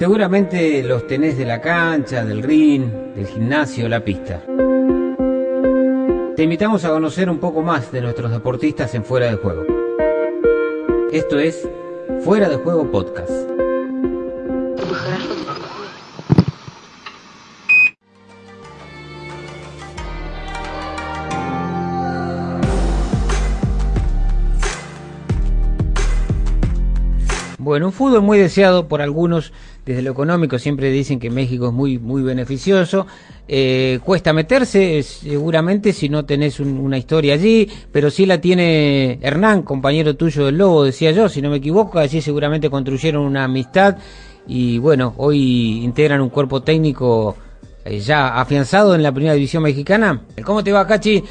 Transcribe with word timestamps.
Seguramente 0.00 0.82
los 0.82 1.06
tenés 1.06 1.36
de 1.36 1.44
la 1.44 1.60
cancha, 1.60 2.24
del 2.24 2.42
ring, 2.42 2.90
del 3.14 3.26
gimnasio, 3.26 3.86
la 3.86 4.02
pista. 4.02 4.42
Te 6.34 6.42
invitamos 6.42 6.86
a 6.86 6.88
conocer 6.88 7.28
un 7.28 7.38
poco 7.38 7.60
más 7.60 7.92
de 7.92 8.00
nuestros 8.00 8.30
deportistas 8.30 8.94
en 8.94 9.04
Fuera 9.04 9.26
de 9.26 9.36
Juego. 9.36 9.66
Esto 11.12 11.38
es 11.38 11.68
Fuera 12.24 12.48
de 12.48 12.56
Juego 12.56 12.90
Podcast. 12.90 13.30
Bueno, 27.70 27.86
un 27.86 27.92
fútbol 27.92 28.22
muy 28.22 28.36
deseado 28.36 28.88
por 28.88 29.00
algunos 29.00 29.52
desde 29.86 30.02
lo 30.02 30.10
económico, 30.10 30.58
siempre 30.58 30.90
dicen 30.90 31.20
que 31.20 31.30
México 31.30 31.68
es 31.68 31.72
muy, 31.72 32.00
muy 32.00 32.20
beneficioso. 32.20 33.06
Eh, 33.46 34.00
cuesta 34.04 34.32
meterse, 34.32 35.00
seguramente, 35.04 35.92
si 35.92 36.08
no 36.08 36.24
tenés 36.24 36.58
una 36.58 36.98
historia 36.98 37.34
allí, 37.34 37.70
pero 37.92 38.10
sí 38.10 38.26
la 38.26 38.40
tiene 38.40 39.20
Hernán, 39.22 39.62
compañero 39.62 40.16
tuyo 40.16 40.46
del 40.46 40.58
Lobo, 40.58 40.82
decía 40.82 41.12
yo, 41.12 41.28
si 41.28 41.40
no 41.40 41.48
me 41.48 41.58
equivoco, 41.58 42.00
allí 42.00 42.20
seguramente 42.20 42.68
construyeron 42.68 43.22
una 43.22 43.44
amistad 43.44 43.98
y 44.48 44.78
bueno, 44.78 45.14
hoy 45.18 45.84
integran 45.84 46.22
un 46.22 46.30
cuerpo 46.30 46.64
técnico 46.64 47.36
eh, 47.84 48.00
ya 48.00 48.40
afianzado 48.40 48.96
en 48.96 49.04
la 49.04 49.12
primera 49.12 49.34
división 49.34 49.62
mexicana. 49.62 50.22
¿Cómo 50.44 50.64
te 50.64 50.72
va, 50.72 50.84
Cachi? 50.88 51.22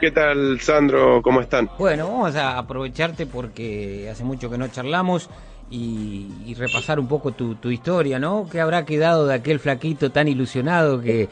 ¿Qué 0.00 0.10
tal, 0.10 0.58
Sandro? 0.60 1.20
¿Cómo 1.22 1.42
están? 1.42 1.70
Bueno, 1.78 2.08
vamos 2.08 2.34
a 2.34 2.56
aprovecharte 2.56 3.26
porque 3.26 4.08
hace 4.10 4.24
mucho 4.24 4.48
que 4.48 4.56
no 4.56 4.66
charlamos 4.66 5.28
y, 5.70 6.54
repasar 6.54 6.98
un 6.98 7.06
poco 7.06 7.30
tu, 7.32 7.70
historia, 7.70 8.18
¿no? 8.18 8.46
¿Qué 8.50 8.60
habrá 8.60 8.84
quedado 8.84 9.26
de 9.26 9.34
aquel 9.34 9.60
flaquito 9.60 10.10
tan 10.10 10.26
ilusionado 10.26 11.00
que, 11.00 11.28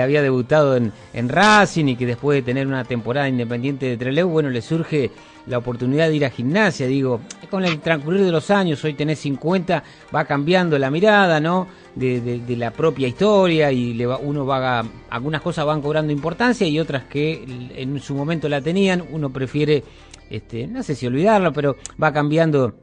había 0.00 0.22
debutado 0.22 0.76
en, 0.76 1.28
Racing 1.28 1.86
y 1.86 1.96
que 1.96 2.06
después 2.06 2.36
de 2.36 2.42
tener 2.42 2.66
una 2.66 2.84
temporada 2.84 3.28
independiente 3.28 3.86
de 3.86 3.96
Trelew, 3.96 4.28
bueno, 4.28 4.48
le 4.48 4.62
surge 4.62 5.10
la 5.46 5.58
oportunidad 5.58 6.08
de 6.08 6.16
ir 6.16 6.24
a 6.24 6.30
gimnasia, 6.30 6.86
digo, 6.86 7.20
con 7.50 7.64
el 7.64 7.80
transcurrir 7.80 8.24
de 8.24 8.30
los 8.30 8.50
años, 8.50 8.84
hoy 8.84 8.94
tenés 8.94 9.18
50, 9.20 9.82
va 10.14 10.24
cambiando 10.24 10.78
la 10.78 10.90
mirada, 10.90 11.40
¿no? 11.40 11.66
De, 11.94 12.20
de, 12.20 12.56
la 12.56 12.70
propia 12.70 13.08
historia 13.08 13.72
y 13.72 13.94
le 13.94 14.06
va, 14.06 14.18
uno 14.18 14.46
va, 14.46 14.84
algunas 15.10 15.40
cosas 15.40 15.66
van 15.66 15.82
cobrando 15.82 16.12
importancia 16.12 16.66
y 16.68 16.78
otras 16.78 17.04
que 17.04 17.44
en 17.74 17.98
su 17.98 18.14
momento 18.14 18.48
la 18.48 18.60
tenían, 18.60 19.02
uno 19.10 19.30
prefiere, 19.30 19.82
este, 20.30 20.68
no 20.68 20.84
sé 20.84 20.94
si 20.94 21.08
olvidarlo, 21.08 21.52
pero 21.52 21.76
va 22.00 22.12
cambiando 22.12 22.74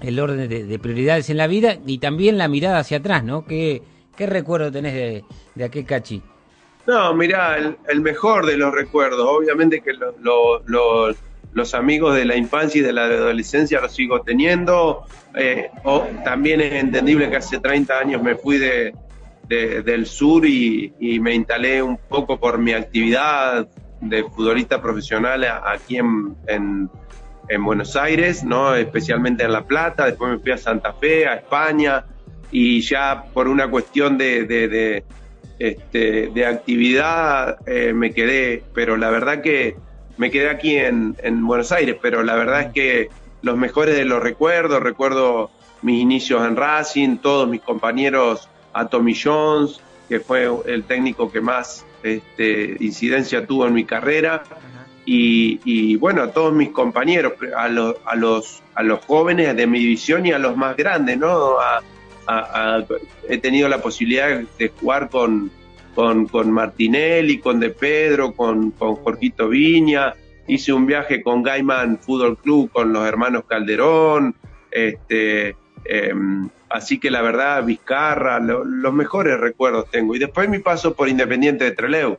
el 0.00 0.20
orden 0.20 0.48
de, 0.48 0.78
prioridades 0.78 1.30
en 1.30 1.36
la 1.36 1.46
vida 1.46 1.76
y 1.86 1.98
también 1.98 2.38
la 2.38 2.48
mirada 2.48 2.78
hacia 2.78 2.98
atrás, 2.98 3.24
¿no? 3.24 3.44
¿Qué, 3.44 3.82
qué 4.16 4.26
recuerdo 4.26 4.70
tenés 4.70 4.94
de, 4.94 5.24
de 5.54 5.64
aquel 5.64 5.84
cachi? 5.84 6.22
No, 6.86 7.14
mirá, 7.14 7.56
el, 7.88 8.00
mejor 8.00 8.44
de 8.44 8.56
los 8.56 8.74
recuerdos, 8.74 9.26
obviamente 9.26 9.80
que 9.80 9.92
los 11.52 11.74
amigos 11.74 12.14
de 12.14 12.24
la 12.26 12.36
infancia 12.36 12.80
y 12.80 12.82
de 12.82 12.92
la 12.92 13.04
adolescencia 13.04 13.80
los 13.80 13.94
sigo 13.94 14.20
teniendo. 14.20 15.04
Eh, 15.34 15.70
también 16.24 16.60
es 16.60 16.74
entendible 16.74 17.30
que 17.30 17.36
hace 17.36 17.58
30 17.58 17.98
años 17.98 18.22
me 18.22 18.34
fui 18.34 18.58
de, 18.58 18.94
del 19.48 20.06
sur 20.06 20.44
y, 20.44 20.92
me 21.20 21.34
instalé 21.34 21.82
un 21.82 21.96
poco 21.96 22.38
por 22.38 22.58
mi 22.58 22.72
actividad 22.72 23.66
de 24.02 24.22
futbolista 24.24 24.82
profesional 24.82 25.42
aquí 25.44 25.96
en 25.96 26.90
Buenos 27.58 27.96
Aires, 27.96 28.44
¿no? 28.44 28.74
especialmente 28.74 29.44
en 29.44 29.52
La 29.52 29.64
Plata, 29.64 30.06
después 30.06 30.32
me 30.32 30.38
fui 30.38 30.52
a 30.52 30.58
Santa 30.58 30.92
Fe, 30.92 31.26
a 31.26 31.34
España, 31.34 32.04
y 32.50 32.80
ya 32.80 33.24
por 33.32 33.48
una 33.48 33.68
cuestión 33.68 34.16
de, 34.16 34.44
de, 34.44 35.04
este, 35.58 36.28
de 36.28 36.46
actividad 36.46 37.58
eh, 37.66 37.92
me 37.92 38.12
quedé, 38.12 38.62
pero 38.74 38.96
la 38.96 39.10
verdad 39.10 39.42
que 39.42 39.76
me 40.16 40.30
quedé 40.30 40.50
aquí 40.50 40.76
en, 40.76 41.16
en, 41.22 41.44
Buenos 41.46 41.72
Aires, 41.72 41.96
pero 42.00 42.22
la 42.22 42.34
verdad 42.36 42.62
es 42.62 42.72
que 42.72 43.08
los 43.42 43.56
mejores 43.56 43.96
de 43.96 44.04
los 44.04 44.22
recuerdos, 44.22 44.82
recuerdo 44.82 45.50
mis 45.82 46.00
inicios 46.00 46.46
en 46.46 46.56
Racing, 46.56 47.18
todos 47.18 47.48
mis 47.48 47.60
compañeros, 47.60 48.48
a 48.72 48.86
Tommy 48.86 49.14
Jones, 49.14 49.80
que 50.08 50.20
fue 50.20 50.48
el 50.66 50.84
técnico 50.84 51.30
que 51.30 51.40
más 51.40 51.84
este, 52.02 52.76
incidencia 52.80 53.46
tuvo 53.46 53.66
en 53.66 53.74
mi 53.74 53.84
carrera, 53.84 54.42
y, 55.06 55.96
bueno, 55.96 56.22
a 56.22 56.32
todos 56.32 56.52
mis 56.54 56.70
compañeros, 56.70 57.34
a, 57.56 57.68
los, 57.68 57.96
a, 58.04 58.16
los, 58.16 58.62
a 58.74 58.82
los 58.82 59.04
jóvenes 59.04 59.54
de 59.54 59.66
mi 59.66 59.78
división 59.78 60.24
y 60.26 60.32
a 60.32 60.38
los 60.38 60.56
más 60.56 60.76
grandes, 60.76 61.18
¿no? 61.18 61.56
he 63.28 63.38
tenido 63.38 63.68
la 63.68 63.82
posibilidad 63.82 64.40
de 64.58 64.68
jugar 64.68 65.10
con, 65.10 65.50
con, 65.94 66.26
con 66.26 66.50
Martinelli, 66.50 67.38
con 67.38 67.60
De 67.60 67.70
Pedro, 67.70 68.32
con, 68.32 68.70
con 68.70 68.96
Jorgito 68.96 69.48
Viña, 69.48 70.14
hice 70.46 70.72
un 70.72 70.86
viaje 70.86 71.22
con 71.22 71.42
Gaiman 71.42 71.98
Fútbol 71.98 72.38
Club, 72.38 72.70
con 72.72 72.92
los 72.92 73.06
hermanos 73.06 73.44
Calderón, 73.46 74.34
este, 74.70 75.56
em, 75.84 76.48
así 76.70 76.98
que 76.98 77.10
la 77.10 77.20
verdad, 77.20 77.62
Vizcarra, 77.64 78.40
los 78.40 78.94
mejores 78.94 79.38
recuerdos 79.38 79.90
tengo. 79.90 80.14
Y 80.16 80.18
después 80.18 80.48
mi 80.48 80.60
paso 80.60 80.94
por 80.94 81.08
Independiente 81.08 81.64
de 81.64 81.72
Treleu 81.72 82.18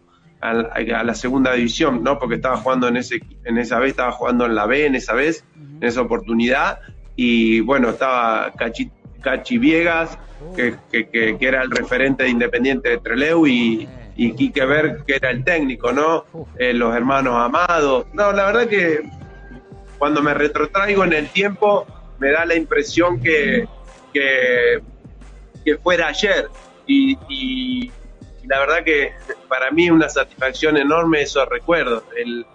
a, 0.49 1.03
la 1.03 1.15
segunda 1.15 1.53
división, 1.53 2.03
¿no? 2.03 2.19
Porque 2.19 2.35
estaba 2.35 2.57
jugando 2.57 2.87
en 2.87 2.97
ese 2.97 3.21
en 3.43 3.57
esa 3.57 3.79
vez, 3.79 3.91
estaba 3.91 4.11
jugando 4.11 4.45
en 4.45 4.55
la 4.55 4.65
B 4.65 4.85
en 4.85 4.95
esa 4.95 5.13
vez, 5.13 5.45
en 5.55 5.83
esa 5.83 6.01
oportunidad. 6.01 6.79
Y 7.15 7.61
bueno, 7.61 7.89
estaba 7.89 8.51
Cachi, 8.57 8.91
Cachi 9.21 9.57
Viegas, 9.57 10.17
que, 10.55 10.75
que, 10.91 11.37
era 11.39 11.63
el 11.63 11.71
referente 11.71 12.23
de 12.23 12.29
Independiente 12.29 12.89
de 12.89 12.97
Treleu, 12.97 13.47
y, 13.47 13.87
y 14.15 14.33
Quique 14.33 14.65
Ver, 14.65 15.03
que 15.07 15.15
era 15.15 15.31
el 15.31 15.43
técnico, 15.43 15.91
¿no? 15.91 16.25
Eh, 16.57 16.73
los 16.73 16.95
hermanos 16.95 17.35
Amados. 17.35 18.07
No, 18.13 18.31
la 18.31 18.45
verdad 18.45 18.67
que 18.67 19.01
cuando 19.97 20.21
me 20.21 20.33
retrotraigo 20.33 21.03
en 21.05 21.13
el 21.13 21.29
tiempo, 21.29 21.87
me 22.19 22.31
da 22.31 22.45
la 22.45 22.55
impresión 22.55 23.21
que, 23.21 23.67
que, 24.13 24.81
que 25.63 25.77
fuera 25.77 26.07
ayer. 26.07 26.49
y 26.85 27.91
la 28.45 28.59
verdad 28.59 28.83
que 28.83 29.13
para 29.47 29.71
mí 29.71 29.89
una 29.89 30.09
satisfacción 30.09 30.77
enorme 30.77 31.21
esos 31.21 31.47
recuerdos, 31.49 32.03
el, 32.15 32.45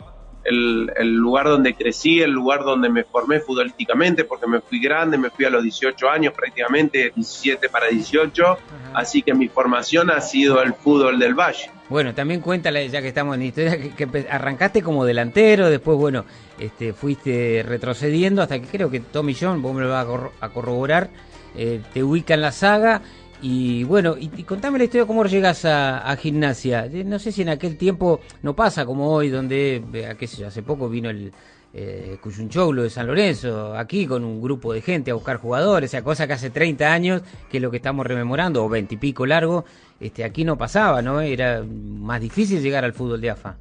el, 0.44 1.14
lugar 1.14 1.46
donde 1.46 1.74
crecí, 1.74 2.22
el 2.22 2.30
lugar 2.30 2.62
donde 2.64 2.88
me 2.88 3.04
formé 3.04 3.40
futbolísticamente, 3.40 4.24
porque 4.24 4.46
me 4.46 4.60
fui 4.60 4.80
grande, 4.80 5.18
me 5.18 5.30
fui 5.30 5.44
a 5.44 5.50
los 5.50 5.62
18 5.62 6.08
años 6.08 6.32
prácticamente, 6.34 7.12
17 7.14 7.68
para 7.68 7.88
18, 7.88 8.58
así 8.94 9.22
que 9.22 9.34
mi 9.34 9.48
formación 9.48 10.10
ha 10.10 10.20
sido 10.20 10.62
el 10.62 10.74
fútbol 10.74 11.18
del 11.18 11.34
Valle. 11.34 11.70
Bueno, 11.88 12.14
también 12.14 12.40
cuéntale, 12.40 12.88
ya 12.88 13.02
que 13.02 13.08
estamos 13.08 13.34
en 13.34 13.42
historia, 13.42 13.76
que, 13.96 14.26
arrancaste 14.30 14.82
como 14.82 15.04
delantero, 15.04 15.68
después, 15.68 15.98
bueno, 15.98 16.24
este, 16.58 16.92
fuiste 16.92 17.64
retrocediendo 17.66 18.42
hasta 18.42 18.60
que 18.60 18.68
creo 18.68 18.90
que 18.90 19.00
Tommy 19.00 19.36
John, 19.38 19.60
vos 19.60 19.74
me 19.74 19.82
lo 19.82 19.90
vas 19.90 20.06
a, 20.40 20.48
corroborar, 20.50 21.10
eh, 21.56 21.80
te 21.92 22.04
ubica 22.04 22.34
en 22.34 22.42
la 22.42 22.52
saga 22.52 23.02
y 23.42 23.84
bueno, 23.84 24.16
y, 24.18 24.28
contame 24.44 24.78
la 24.78 24.84
historia 24.84 25.06
cómo 25.06 25.24
llegas 25.24 25.64
a, 25.64 26.16
gimnasia. 26.16 26.86
Eh, 26.86 27.04
no 27.04 27.18
sé 27.18 27.32
si 27.32 27.42
en 27.42 27.48
aquel 27.48 27.76
tiempo 27.76 28.20
no 28.42 28.54
pasa 28.54 28.84
como 28.84 29.10
hoy, 29.10 29.30
donde, 29.30 29.82
eh, 29.92 30.14
qué 30.18 30.26
sé 30.26 30.44
hace 30.44 30.62
poco 30.62 30.88
vino 30.88 31.08
el 31.10 31.32
eh, 31.72 32.18
de 32.22 32.90
San 32.90 33.06
Lorenzo, 33.06 33.76
aquí 33.76 34.06
con 34.06 34.24
un 34.24 34.42
grupo 34.42 34.72
de 34.72 34.82
gente 34.82 35.10
a 35.10 35.14
buscar 35.14 35.36
jugadores, 35.36 35.90
o 35.90 35.92
sea, 35.92 36.02
cosa 36.02 36.26
que 36.26 36.32
hace 36.32 36.50
30 36.50 36.92
años, 36.92 37.22
que 37.50 37.58
es 37.58 37.62
lo 37.62 37.70
que 37.70 37.76
estamos 37.76 38.06
rememorando, 38.06 38.64
o 38.64 38.68
20 38.68 38.94
y 38.94 38.98
pico 38.98 39.24
largo, 39.24 39.64
este, 40.00 40.24
aquí 40.24 40.44
no 40.44 40.58
pasaba, 40.58 41.00
¿no? 41.00 41.20
Era 41.20 41.62
más 41.62 42.20
difícil 42.20 42.60
llegar 42.60 42.84
al 42.84 42.92
fútbol 42.92 43.20
de 43.20 43.30
AFA. 43.30 43.56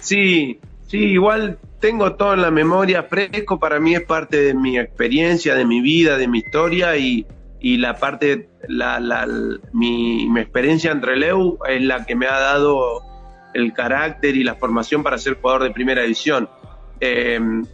Sí, 0.00 0.60
sí, 0.86 0.98
igual 0.98 1.58
tengo 1.80 2.14
todo 2.14 2.34
en 2.34 2.42
la 2.42 2.50
memoria 2.50 3.02
fresco, 3.02 3.58
para 3.58 3.80
mí 3.80 3.94
es 3.94 4.02
parte 4.02 4.36
de 4.40 4.54
mi 4.54 4.78
experiencia, 4.78 5.54
de 5.54 5.64
mi 5.64 5.80
vida, 5.80 6.16
de 6.16 6.28
mi 6.28 6.38
historia 6.38 6.96
y 6.96 7.26
y 7.60 7.76
la 7.76 7.96
parte, 7.96 8.48
la, 8.68 8.98
la, 9.00 9.26
mi, 9.72 10.28
mi, 10.28 10.40
experiencia 10.40 10.92
entre 10.92 11.16
Leu 11.16 11.58
es 11.68 11.82
la 11.82 12.06
que 12.06 12.16
me 12.16 12.26
ha 12.26 12.40
dado 12.40 13.02
el 13.52 13.74
carácter 13.74 14.34
y 14.36 14.44
la 14.44 14.54
formación 14.54 15.02
para 15.02 15.18
ser 15.18 15.34
jugador 15.34 15.64
de 15.64 15.70
primera 15.70 16.02
división. 16.02 16.48
Em, 17.00 17.66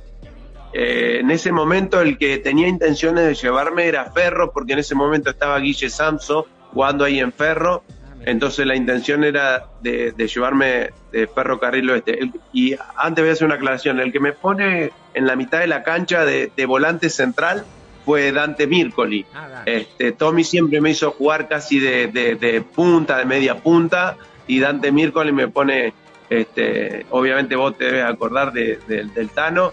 eh, 0.73 1.19
en 1.21 1.31
ese 1.31 1.53
momento 1.53 2.01
el 2.01 2.19
que 2.19 2.39
tenía 2.39 2.67
intenciones 2.67 3.27
de 3.27 3.35
llevarme 3.35 3.87
era 3.87 4.11
Ferro, 4.11 4.53
porque 4.53 4.73
en 4.73 4.81
ese 4.81 4.95
momento 4.95 5.31
estaba 5.31 5.59
Guille 5.61 5.89
Samso 5.89 6.47
jugando 6.73 7.05
ahí 7.05 7.21
en 7.21 7.33
Ferro, 7.33 7.85
entonces 8.25 8.67
la 8.67 8.75
intención 8.75 9.23
era 9.23 9.69
de, 9.83 10.13
llevarme 10.17 10.91
de 11.13 11.29
Ferro 11.29 11.61
Carril 11.61 11.91
Oeste. 11.91 12.19
y 12.53 12.75
antes 12.97 13.23
voy 13.23 13.31
a 13.31 13.33
hacer 13.33 13.47
una 13.47 13.55
aclaración, 13.55 14.01
el 14.01 14.11
que 14.11 14.19
me 14.19 14.33
pone 14.33 14.91
en 15.15 15.27
la 15.27 15.37
mitad 15.37 15.61
de 15.61 15.69
la 15.69 15.85
cancha 15.85 16.25
de, 16.25 16.51
de 16.57 16.67
volante 16.67 17.09
central 17.09 17.65
fue 18.07 18.31
Dante 18.31 18.69
Mircoli. 18.69 19.27
Ah, 19.35 19.63
este, 19.67 20.13
Tommy 20.13 20.45
siempre 20.45 20.81
me 20.81 20.91
hizo 20.91 21.11
jugar 21.11 21.49
casi 21.49 21.81
de, 21.81 22.65
punta, 22.75 23.19
de 23.19 23.25
media 23.25 23.61
punta, 23.61 24.17
y 24.47 24.61
Dante 24.61 24.93
Mircoli 24.93 25.33
me 25.33 25.49
pone, 25.49 25.93
este, 26.31 27.05
obviamente 27.11 27.57
vos 27.57 27.77
te 27.77 27.87
debes 27.87 28.05
acordar 28.05 28.53
del 28.53 29.31
Tano, 29.35 29.73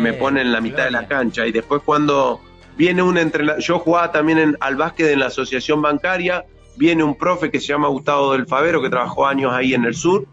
me 0.00 0.12
pone 0.12 0.40
en 0.40 0.50
la 0.50 0.60
mitad 0.60 0.84
de 0.84 0.90
la 0.90 1.06
cancha. 1.06 1.46
Y 1.46 1.52
después 1.52 1.82
cuando 1.84 2.40
viene 2.76 3.00
un 3.00 3.16
entrenador, 3.16 3.62
yo 3.62 3.78
jugaba 3.78 4.10
también 4.10 4.38
en, 4.38 4.56
al 4.58 4.74
básquet 4.74 5.12
en 5.12 5.20
la 5.20 5.26
asociación 5.26 5.80
bancaria, 5.80 6.44
viene 6.76 7.04
un 7.04 7.16
profe 7.16 7.48
que 7.48 7.60
se 7.60 7.68
llama 7.68 7.86
Gustavo 7.86 8.32
del 8.32 8.46
Favero, 8.46 8.82
que 8.82 8.90
trabajó 8.90 9.24
años 9.24 9.52
ahí 9.54 9.72
en 9.74 9.84
el 9.84 9.94
sur, 9.94 10.26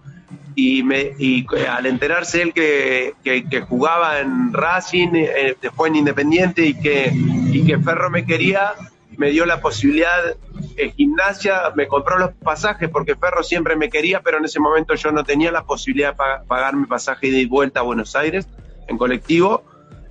y, 0.56 1.46
al 1.68 1.86
enterarse 1.86 2.42
él 2.42 2.54
que, 2.54 3.14
que, 3.24 3.62
jugaba 3.62 4.20
en 4.20 4.54
Racing, 4.54 5.10
eh, 5.14 5.56
después 5.62 5.90
en 5.90 5.98
Independiente 5.98 6.66
y 6.66 6.74
que, 6.74 7.12
y 7.52 7.66
que 7.66 7.78
Ferro 7.80 8.10
me 8.10 8.26
quería, 8.26 8.74
me 9.18 9.32
dio 9.32 9.46
la 9.46 9.60
posibilidad 9.60 10.36
en 10.78 10.92
gimnasia, 10.94 11.74
me 11.76 11.88
compró 11.88 12.18
los 12.18 12.34
pasajes 12.34 12.90
porque 12.90 13.16
Ferro 13.16 13.44
siempre 13.44 13.76
me 13.76 13.90
quería, 13.90 14.22
pero 14.22 14.38
en 14.38 14.46
ese 14.46 14.60
momento 14.60 14.96
yo 14.96 15.12
no 15.12 15.24
tenía 15.24 15.52
la 15.52 15.64
posibilidad 15.64 16.12
de 16.12 16.46
pagar 16.48 16.76
mi 16.76 16.86
pasaje 16.86 17.32
de 17.32 17.46
vuelta 17.46 17.82
a 17.82 17.84
Buenos 17.84 18.16
Aires 18.16 18.48
en 18.88 18.98
colectivo. 18.98 19.64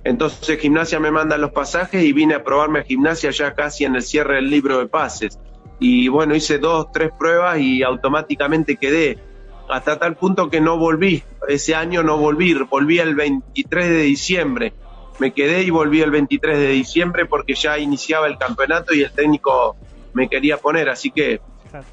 Entonces 0.03 0.59
gimnasia 0.59 0.99
me 0.99 1.09
manda 1.09 1.37
los 1.37 1.51
pasajes 1.51 2.03
y 2.03 2.13
vine 2.13 2.35
a 2.35 2.43
probarme 2.43 2.79
a 2.79 2.83
gimnasia 2.83 3.31
ya 3.31 3.55
casi 3.55 3.85
en 3.85 3.95
el 3.95 4.03
cierre 4.03 4.35
del 4.35 4.51
libro 4.51 4.77
de 4.77 4.85
pases. 4.85 5.39
Y 5.79 6.07
bueno, 6.07 6.35
hice 6.35 6.59
dos, 6.59 6.91
tres 6.91 7.11
pruebas 7.17 7.59
y 7.59 7.81
automáticamente 7.81 8.77
quedé 8.77 9.17
hasta 9.69 9.97
tal 9.97 10.15
punto 10.15 10.49
que 10.49 10.61
no 10.61 10.77
volví. 10.77 11.23
Ese 11.47 11.75
año 11.75 12.03
no 12.03 12.17
volví, 12.17 12.53
volví 12.53 12.99
el 12.99 13.15
23 13.15 13.89
de 13.89 14.01
diciembre. 14.01 14.73
Me 15.19 15.33
quedé 15.33 15.63
y 15.63 15.69
volví 15.69 16.01
el 16.01 16.11
23 16.11 16.57
de 16.57 16.69
diciembre 16.69 17.25
porque 17.25 17.55
ya 17.55 17.77
iniciaba 17.77 18.27
el 18.27 18.37
campeonato 18.37 18.93
y 18.93 19.01
el 19.01 19.11
técnico 19.11 19.77
me 20.13 20.27
quería 20.27 20.57
poner. 20.57 20.89
Así 20.89 21.11
que 21.11 21.39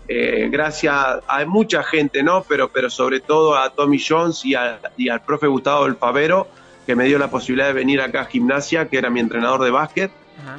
eh, 0.09 0.49
gracias 0.51 0.95
a 1.27 1.45
mucha 1.47 1.83
gente, 1.83 2.23
¿no? 2.23 2.43
Pero, 2.49 2.69
pero 2.69 2.91
sobre 2.91 3.21
todo 3.21 3.57
a 3.57 3.71
Tommy 3.71 4.01
Jones 4.01 4.45
y, 4.45 4.55
y 4.97 5.09
al 5.09 5.23
profe 5.23 5.47
Gustavo 5.47 5.85
del 5.85 5.97
Favero, 5.97 6.49
que 6.87 6.97
me 6.97 7.05
dio 7.05 7.19
la 7.19 7.31
posibilidad 7.31 7.69
de 7.69 7.75
venir 7.75 8.01
acá 8.01 8.23
a 8.23 8.25
gimnasia, 8.27 8.89
que 8.89 8.99
era 8.99 9.11
mi 9.11 9.21
entrenador 9.21 9.63
de 9.63 9.71
básquet. 9.71 10.11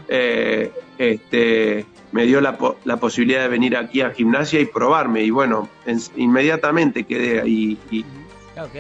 Eh, 0.08 0.72
este, 0.98 1.86
me 2.14 2.26
dio 2.26 2.40
la, 2.40 2.58
la, 2.86 2.98
posibilidad 2.98 3.42
de 3.42 3.48
venir 3.48 3.76
aquí 3.76 4.02
a 4.02 4.12
gimnasia 4.12 4.60
y 4.60 4.66
probarme. 4.66 5.24
Y 5.24 5.32
bueno, 5.32 5.68
inmediatamente 6.16 7.04
quedé 7.04 7.42
ahí. 7.42 7.78
Y, 7.90 8.06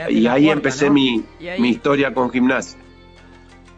y 0.09 0.27
ahí 0.27 0.49
empecé 0.49 0.89
mi, 0.91 1.23
mi 1.57 1.69
historia 1.69 2.13
con 2.13 2.31
gimnasia. 2.31 2.79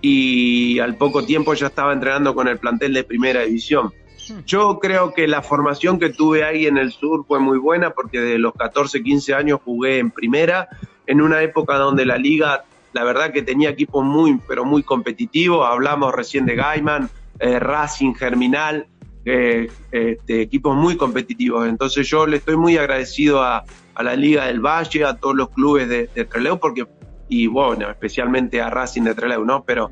Y 0.01 0.77
al 0.79 0.95
poco 0.95 1.25
tiempo 1.25 1.53
ya 1.53 1.67
estaba 1.67 1.93
entrenando 1.93 2.35
con 2.35 2.49
el 2.49 2.59
plantel 2.59 2.93
de 2.93 3.05
primera 3.05 3.43
división. 3.43 3.93
Hmm. 4.29 4.39
Yo 4.45 4.79
creo 4.79 5.13
que 5.13 5.25
la 5.25 5.41
formación 5.41 5.99
que 5.99 6.09
tuve 6.09 6.43
ahí 6.43 6.67
en 6.67 6.77
el 6.77 6.91
sur 6.91 7.25
fue 7.25 7.39
muy 7.39 7.57
buena 7.57 7.91
porque 7.91 8.19
de 8.19 8.37
los 8.37 8.53
14, 8.55 9.01
15 9.01 9.33
años 9.35 9.61
jugué 9.63 9.99
en 9.99 10.11
primera, 10.11 10.67
en 11.07 11.21
una 11.21 11.41
época 11.41 11.77
donde 11.77 12.05
la 12.05 12.17
liga, 12.17 12.65
la 12.91 13.05
verdad 13.05 13.31
que 13.31 13.41
tenía 13.41 13.69
equipos 13.69 14.03
muy, 14.03 14.37
pero 14.49 14.65
muy 14.65 14.83
competitivos. 14.83 15.65
Hablamos 15.65 16.13
recién 16.13 16.45
de 16.45 16.55
Gaiman, 16.55 17.09
eh, 17.39 17.57
Racing, 17.57 18.13
Germinal, 18.13 18.87
eh, 19.25 19.71
este, 19.91 20.41
equipos 20.41 20.75
muy 20.75 20.95
competitivos. 20.97 21.67
Entonces 21.67 22.07
yo 22.07 22.27
le 22.27 22.37
estoy 22.37 22.57
muy 22.57 22.77
agradecido 22.77 23.41
a, 23.41 23.63
la 23.99 24.15
Liga 24.15 24.45
del 24.45 24.59
Valle, 24.59 25.03
a 25.05 25.15
todos 25.15 25.35
los 25.35 25.49
clubes 25.49 25.89
de, 25.89 26.09
de, 26.13 26.25
Treleu, 26.25 26.59
porque, 26.59 26.85
y 27.27 27.47
bueno, 27.47 27.89
especialmente 27.89 28.61
a 28.61 28.69
Racing 28.69 29.03
de 29.03 29.15
Treleu, 29.15 29.45
¿no? 29.45 29.63
Pero, 29.63 29.89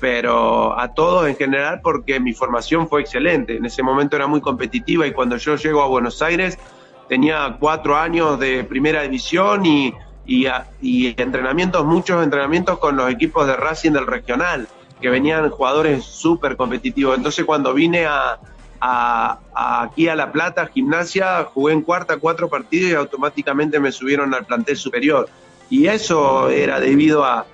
pero 0.00 0.76
a 0.76 0.92
todos 0.94 1.28
en 1.28 1.36
general 1.36 1.80
porque 1.80 2.18
mi 2.18 2.32
formación 2.32 2.88
fue 2.88 3.02
excelente. 3.02 3.56
En 3.56 3.64
ese 3.64 3.84
momento 3.84 4.16
era 4.16 4.26
muy 4.26 4.40
competitiva 4.40 5.06
y 5.06 5.12
cuando 5.12 5.36
yo 5.36 5.54
llego 5.54 5.82
a 5.82 5.86
Buenos 5.86 6.22
Aires 6.22 6.58
tenía 7.08 7.56
cuatro 7.60 7.96
años 7.96 8.40
de 8.40 8.64
primera 8.64 9.02
división 9.02 9.64
y, 9.64 9.94
y, 10.26 10.46
y 10.80 11.14
entrenamientos, 11.20 11.84
muchos 11.84 12.24
entrenamientos 12.24 12.78
con 12.78 12.96
los 12.96 13.12
equipos 13.12 13.46
de 13.46 13.54
Racing 13.54 13.92
del 13.92 14.06
regional, 14.06 14.66
que 15.00 15.10
venían 15.10 15.50
jugadores 15.50 16.04
súper 16.04 16.56
competitivos. 16.56 17.16
Entonces 17.16 17.44
cuando 17.44 17.74
vine 17.74 18.06
a, 18.06 18.40
aquí 18.82 20.08
a 20.08 20.16
La 20.16 20.32
Plata, 20.32 20.66
gimnasia, 20.66 21.44
jugué 21.44 21.72
en 21.72 21.82
cuarta 21.82 22.16
cuatro 22.16 22.48
partidos 22.48 22.90
y 22.90 22.94
automáticamente 22.94 23.78
me 23.78 23.92
subieron 23.92 24.34
al 24.34 24.44
plantel 24.44 24.76
superior. 24.76 25.28
Y 25.70 25.86
eso 25.86 26.50
era 26.50 26.80
debido 26.80 27.24
a, 27.24 27.46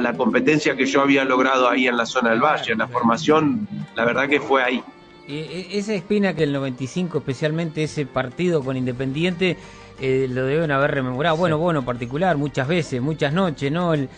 la 0.00 0.16
competencia 0.16 0.74
que 0.76 0.84
yo 0.84 1.00
había 1.00 1.24
logrado 1.24 1.68
ahí 1.68 1.86
en 1.86 1.96
la 1.96 2.06
zona 2.06 2.30
del 2.30 2.40
Valle. 2.40 2.74
La 2.74 2.88
formación, 2.88 3.68
la 3.94 4.04
verdad 4.04 4.28
que 4.28 4.40
fue 4.40 4.62
ahí. 4.62 4.82
Y 5.28 5.68
esa 5.72 5.94
espina 5.94 6.34
que 6.34 6.44
el 6.44 6.52
95, 6.52 7.18
especialmente 7.18 7.84
ese 7.84 8.04
partido 8.04 8.64
con 8.64 8.76
Independiente, 8.76 9.56
eh, 10.00 10.26
lo 10.28 10.44
deben 10.44 10.70
haber 10.72 10.92
rememorado. 10.92 11.36
Bueno, 11.36 11.58
bueno, 11.58 11.84
particular, 11.84 12.36
muchas 12.36 12.66
veces, 12.66 13.00
muchas 13.00 13.32
noches, 13.32 13.70
¿no? 13.70 13.94
El, 13.94 14.08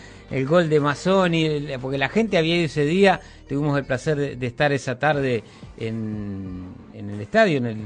gol 0.45 0.69
de 0.69 0.79
Mazzoni, 0.79 1.67
porque 1.81 1.97
la 1.97 2.09
gente 2.09 2.37
había 2.37 2.57
ido 2.57 2.65
ese 2.65 2.85
día, 2.85 3.19
tuvimos 3.47 3.77
el 3.77 3.85
placer 3.85 4.37
de, 4.37 4.47
estar 4.47 4.71
esa 4.71 4.99
tarde 4.99 5.43
en, 5.77 6.73
el 6.93 7.19
estadio, 7.19 7.57
en 7.57 7.65
el, 7.65 7.79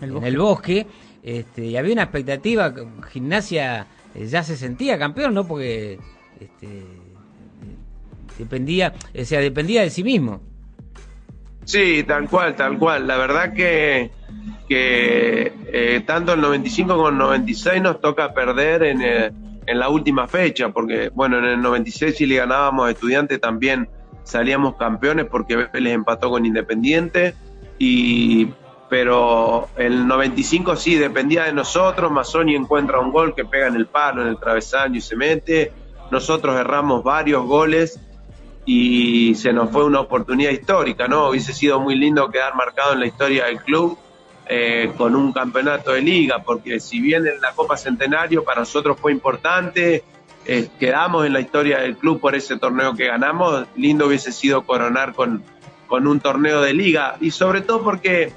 en 0.00 0.24
el 0.24 0.38
bosque, 0.38 0.86
este, 1.22 1.66
y 1.66 1.76
había 1.76 1.92
una 1.92 2.04
expectativa, 2.04 2.72
gimnasia 3.10 3.86
eh, 4.14 4.26
ya 4.26 4.42
se 4.42 4.56
sentía 4.56 4.98
campeón, 4.98 5.34
¿no? 5.34 5.46
Porque 5.46 5.98
este, 6.40 6.84
dependía, 8.38 8.92
o 9.18 9.24
sea, 9.24 9.40
dependía 9.40 9.82
de 9.82 9.90
sí 9.90 10.04
mismo. 10.04 10.40
Sí, 11.64 12.04
tal 12.06 12.28
cual, 12.28 12.56
tal 12.56 12.78
cual. 12.78 13.06
La 13.06 13.16
verdad 13.16 13.52
que 13.52 14.10
que 14.68 15.52
eh, 15.66 16.02
tanto 16.06 16.32
el 16.32 16.40
95 16.40 16.96
como 16.96 17.08
el 17.10 17.18
96 17.18 17.82
nos 17.82 18.00
toca 18.00 18.32
perder 18.32 18.82
en, 18.84 19.02
eh, 19.02 19.30
en 19.66 19.78
la 19.78 19.88
última 19.88 20.26
fecha, 20.26 20.70
porque 20.70 21.10
bueno, 21.14 21.38
en 21.38 21.44
el 21.44 21.62
96 21.62 22.16
si 22.16 22.26
le 22.26 22.36
ganábamos 22.36 22.86
a 22.86 22.90
estudiantes 22.90 23.40
también 23.40 23.88
salíamos 24.24 24.76
campeones 24.76 25.26
porque 25.26 25.56
Vélez 25.56 25.94
empató 25.94 26.30
con 26.30 26.46
Independiente, 26.46 27.34
y, 27.78 28.48
pero 28.88 29.68
el 29.76 30.06
95 30.06 30.76
sí 30.76 30.96
dependía 30.96 31.44
de 31.44 31.52
nosotros, 31.52 32.10
Mazzoni 32.10 32.54
encuentra 32.54 33.00
un 33.00 33.12
gol 33.12 33.34
que 33.34 33.44
pega 33.44 33.66
en 33.66 33.76
el 33.76 33.86
palo, 33.86 34.22
en 34.22 34.28
el 34.28 34.38
travesaño 34.38 34.96
y 34.96 35.00
se 35.00 35.16
mete, 35.16 35.72
nosotros 36.10 36.58
erramos 36.58 37.02
varios 37.02 37.44
goles 37.44 37.98
y 38.64 39.34
se 39.34 39.52
nos 39.52 39.70
fue 39.70 39.84
una 39.84 40.00
oportunidad 40.00 40.50
histórica, 40.50 41.08
¿no? 41.08 41.30
Hubiese 41.30 41.52
sido 41.52 41.80
muy 41.80 41.96
lindo 41.96 42.30
quedar 42.30 42.54
marcado 42.54 42.92
en 42.92 43.00
la 43.00 43.06
historia 43.06 43.46
del 43.46 43.60
club 43.60 43.98
eh, 44.46 44.92
con 44.96 45.14
un 45.14 45.32
campeonato 45.32 45.92
de 45.92 46.02
liga, 46.02 46.42
porque 46.42 46.80
si 46.80 47.00
bien 47.00 47.26
en 47.26 47.40
la 47.40 47.52
Copa 47.52 47.76
Centenario 47.76 48.44
para 48.44 48.60
nosotros 48.60 48.98
fue 49.00 49.12
importante, 49.12 50.02
eh, 50.44 50.68
quedamos 50.80 51.26
en 51.26 51.32
la 51.32 51.40
historia 51.40 51.78
del 51.78 51.96
club 51.96 52.20
por 52.20 52.34
ese 52.34 52.58
torneo 52.58 52.94
que 52.94 53.06
ganamos, 53.06 53.66
lindo 53.76 54.06
hubiese 54.06 54.32
sido 54.32 54.62
coronar 54.62 55.14
con, 55.14 55.42
con 55.86 56.06
un 56.06 56.20
torneo 56.20 56.60
de 56.60 56.74
liga 56.74 57.16
y 57.20 57.30
sobre 57.30 57.60
todo 57.60 57.82
porque 57.82 58.32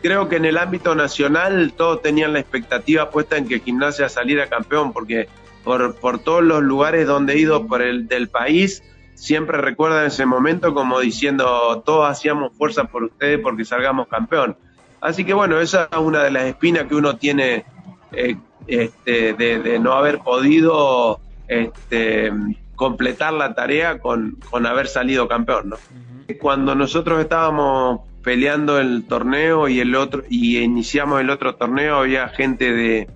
creo 0.00 0.28
que 0.28 0.36
en 0.36 0.44
el 0.44 0.58
ámbito 0.58 0.94
nacional 0.94 1.72
todos 1.76 2.02
tenían 2.02 2.32
la 2.32 2.40
expectativa 2.40 3.10
puesta 3.10 3.36
en 3.36 3.48
que 3.48 3.58
Gimnasia 3.60 4.08
saliera 4.08 4.46
campeón, 4.46 4.92
porque 4.92 5.28
por, 5.64 5.96
por 5.96 6.20
todos 6.20 6.42
los 6.42 6.62
lugares 6.62 7.06
donde 7.06 7.34
he 7.34 7.38
ido 7.38 7.66
por 7.66 7.82
el 7.82 8.06
del 8.06 8.28
país, 8.28 8.82
siempre 9.14 9.58
recuerdan 9.58 10.06
ese 10.06 10.26
momento 10.26 10.72
como 10.72 11.00
diciendo 11.00 11.82
todos 11.84 12.08
hacíamos 12.08 12.52
fuerza 12.56 12.84
por 12.84 13.04
ustedes 13.04 13.40
porque 13.40 13.64
salgamos 13.64 14.06
campeón. 14.06 14.56
Así 15.00 15.24
que 15.24 15.34
bueno, 15.34 15.60
esa 15.60 15.88
es 15.90 15.98
una 15.98 16.22
de 16.24 16.30
las 16.30 16.44
espinas 16.44 16.84
que 16.84 16.94
uno 16.94 17.16
tiene 17.16 17.64
eh, 18.12 18.36
este, 18.66 19.32
de, 19.34 19.78
no 19.78 19.92
haber 19.92 20.18
podido 20.18 21.20
este, 21.46 22.32
completar 22.76 23.32
la 23.32 23.54
tarea 23.54 23.98
con, 23.98 24.36
con 24.50 24.66
haber 24.66 24.88
salido 24.88 25.28
campeón. 25.28 25.70
¿no? 25.70 25.76
Cuando 26.40 26.74
nosotros 26.74 27.20
estábamos 27.20 28.00
peleando 28.22 28.78
el 28.78 29.04
torneo 29.04 29.68
y 29.68 29.80
el 29.80 29.94
otro 29.94 30.22
y 30.28 30.58
iniciamos 30.58 31.20
el 31.20 31.30
otro 31.30 31.54
torneo 31.54 31.96
había 31.96 32.28
gente 32.28 32.72
de, 32.72 33.08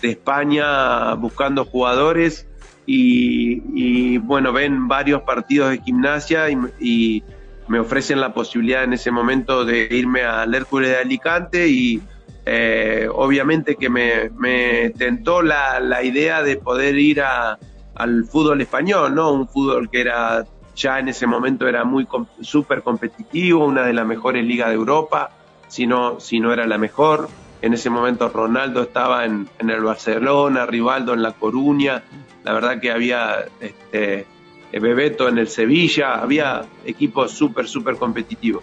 de 0.00 0.10
España 0.10 1.12
buscando 1.14 1.64
jugadores 1.64 2.46
y, 2.86 3.62
y, 3.74 4.18
bueno 4.18 4.52
ven 4.52 4.88
varios 4.88 5.22
partidos 5.22 5.70
de 5.70 5.82
gimnasia 5.82 6.46
y 6.80 7.22
me 7.68 7.78
ofrecen 7.78 8.20
la 8.20 8.32
posibilidad 8.32 8.84
en 8.84 8.94
ese 8.94 9.10
momento 9.10 9.64
de 9.64 9.88
irme 9.90 10.22
al 10.22 10.54
Hércules 10.54 10.90
de 10.90 10.96
Alicante 10.96 11.68
y 11.68 12.00
eh, 12.46 13.08
obviamente 13.12 13.76
que 13.76 13.90
me, 13.90 14.90
tentó 14.96 15.42
la, 15.42 15.80
la, 15.80 16.02
idea 16.02 16.42
de 16.42 16.56
poder 16.56 16.96
ir 16.96 17.20
a, 17.20 17.58
al 17.94 18.24
fútbol 18.24 18.60
español, 18.62 19.14
¿no? 19.14 19.32
Un 19.32 19.46
fútbol 19.46 19.90
que 19.90 20.00
era 20.00 20.46
ya 20.74 20.98
en 20.98 21.08
ese 21.08 21.26
momento 21.26 21.66
era 21.66 21.84
muy 21.84 22.06
súper 22.40 22.82
competitivo, 22.82 23.66
una 23.66 23.82
de 23.82 23.92
las 23.92 24.06
mejores 24.06 24.44
ligas 24.44 24.68
de 24.68 24.76
Europa, 24.76 25.30
si 25.66 25.86
no, 25.86 26.18
era 26.52 26.66
la 26.66 26.78
mejor. 26.78 27.28
En 27.60 27.74
ese 27.74 27.90
momento 27.90 28.28
Ronaldo 28.28 28.82
estaba 28.82 29.24
en, 29.24 29.48
en 29.58 29.70
el 29.70 29.82
Barcelona, 29.82 30.64
Rivaldo 30.64 31.12
en 31.14 31.22
La 31.22 31.32
Coruña. 31.32 32.04
La 32.44 32.52
verdad 32.52 32.80
que 32.80 32.92
había 32.92 33.46
este, 33.60 34.26
Bebeto 34.72 35.28
en 35.28 35.38
el 35.38 35.48
Sevilla, 35.48 36.14
había 36.14 36.64
equipos 36.84 37.32
súper, 37.32 37.66
súper 37.66 37.96
competitivos. 37.96 38.62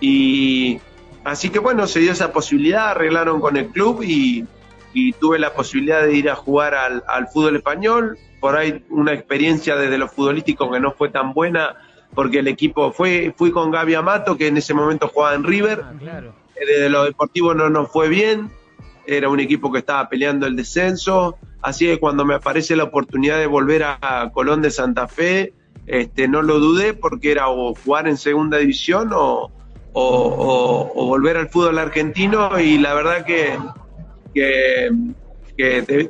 Y 0.00 0.80
así 1.24 1.50
que 1.50 1.58
bueno, 1.58 1.86
se 1.86 2.00
dio 2.00 2.12
esa 2.12 2.32
posibilidad, 2.32 2.90
arreglaron 2.90 3.40
con 3.40 3.56
el 3.56 3.66
club 3.68 4.02
y, 4.02 4.44
tuve 5.18 5.38
la 5.38 5.54
posibilidad 5.54 6.02
de 6.02 6.14
ir 6.14 6.28
a 6.28 6.34
jugar 6.34 6.74
al, 6.74 7.28
fútbol 7.28 7.56
español. 7.56 8.18
Por 8.40 8.56
ahí 8.56 8.84
una 8.90 9.12
experiencia 9.12 9.76
desde 9.76 9.96
lo 9.96 10.08
futbolístico 10.08 10.70
que 10.70 10.80
no 10.80 10.92
fue 10.92 11.08
tan 11.08 11.32
buena 11.32 11.76
porque 12.14 12.40
el 12.40 12.48
equipo 12.48 12.92
fue, 12.92 13.32
fui 13.36 13.50
con 13.52 13.70
Gaby 13.70 13.94
Amato, 13.94 14.36
que 14.36 14.48
en 14.48 14.58
ese 14.58 14.74
momento 14.74 15.08
jugaba 15.08 15.34
en 15.34 15.44
River. 15.44 15.82
Ah, 15.82 15.92
eh, 16.02 16.30
Desde 16.66 16.90
lo 16.90 17.04
deportivo 17.04 17.54
no 17.54 17.70
nos 17.70 17.90
fue 17.90 18.08
bien, 18.08 18.50
era 19.06 19.28
un 19.28 19.40
equipo 19.40 19.72
que 19.72 19.78
estaba 19.78 20.08
peleando 20.08 20.46
el 20.46 20.56
descenso, 20.56 21.38
así 21.62 21.86
que 21.86 21.98
cuando 21.98 22.24
me 22.24 22.34
aparece 22.34 22.76
la 22.76 22.84
oportunidad 22.84 23.38
de 23.38 23.46
volver 23.46 23.84
a, 23.84 24.30
Colón 24.32 24.62
de 24.62 24.70
Santa 24.70 25.08
Fe, 25.08 25.52
este, 25.86 26.28
no 26.28 26.42
lo 26.42 26.58
dudé 26.58 26.94
porque 26.94 27.32
era 27.32 27.48
o 27.48 27.74
jugar 27.74 28.06
en 28.06 28.16
segunda 28.16 28.58
división 28.58 29.10
o, 29.12 29.50
o, 29.92 31.06
volver 31.06 31.36
al 31.36 31.48
fútbol 31.48 31.78
argentino 31.78 32.58
y 32.58 32.78
la 32.78 32.94
verdad 32.94 33.24
que, 33.24 33.58
que, 34.34 34.90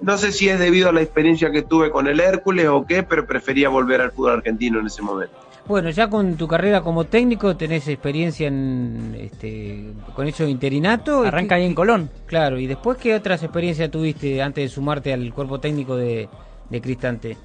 no 0.03 0.19
sé 0.19 0.33
si 0.33 0.49
es 0.49 0.59
debido 0.59 0.89
a 0.89 0.93
la 0.93 1.03
experiencia 1.03 1.51
que 1.51 1.63
tuve 1.63 1.91
con 1.91 2.07
el 2.07 2.21
Hércules 2.21 2.69
o 2.69 2.87
qué, 2.87 3.03
pero 3.03 3.27
prefería 3.27 3.69
volver 3.69 4.01
al 4.01 4.13
fútbol 4.13 4.33
argentino 4.33 4.81
en 4.81 4.87
ese 4.87 5.03
momento. 5.03 5.37
Bueno, 5.67 5.91
ya 5.91 6.11
con 6.11 6.37
tu 6.37 6.49
carrera 6.49 6.81
como 6.81 7.05
técnico 7.05 7.57
tenés 7.57 7.87
experiencia 7.87 8.49
en 8.49 9.17
este, 9.19 9.93
con 10.15 10.27
eso 10.27 10.45
de 10.45 10.51
interinato. 10.51 11.23
Arranca 11.23 11.55
ahí 11.55 11.65
en 11.65 11.75
Colón. 11.75 12.11
Claro, 12.27 12.59
y 12.59 12.67
después, 12.67 12.99
¿qué 12.99 13.15
otras 13.15 13.43
experiencias 13.43 13.91
tuviste 13.91 14.43
antes 14.43 14.65
de 14.65 14.69
sumarte 14.69 15.13
al 15.13 15.33
cuerpo 15.33 15.61
técnico 15.61 15.97
de, 15.97 16.29
de 16.69 16.81
Cristante? 16.81 17.37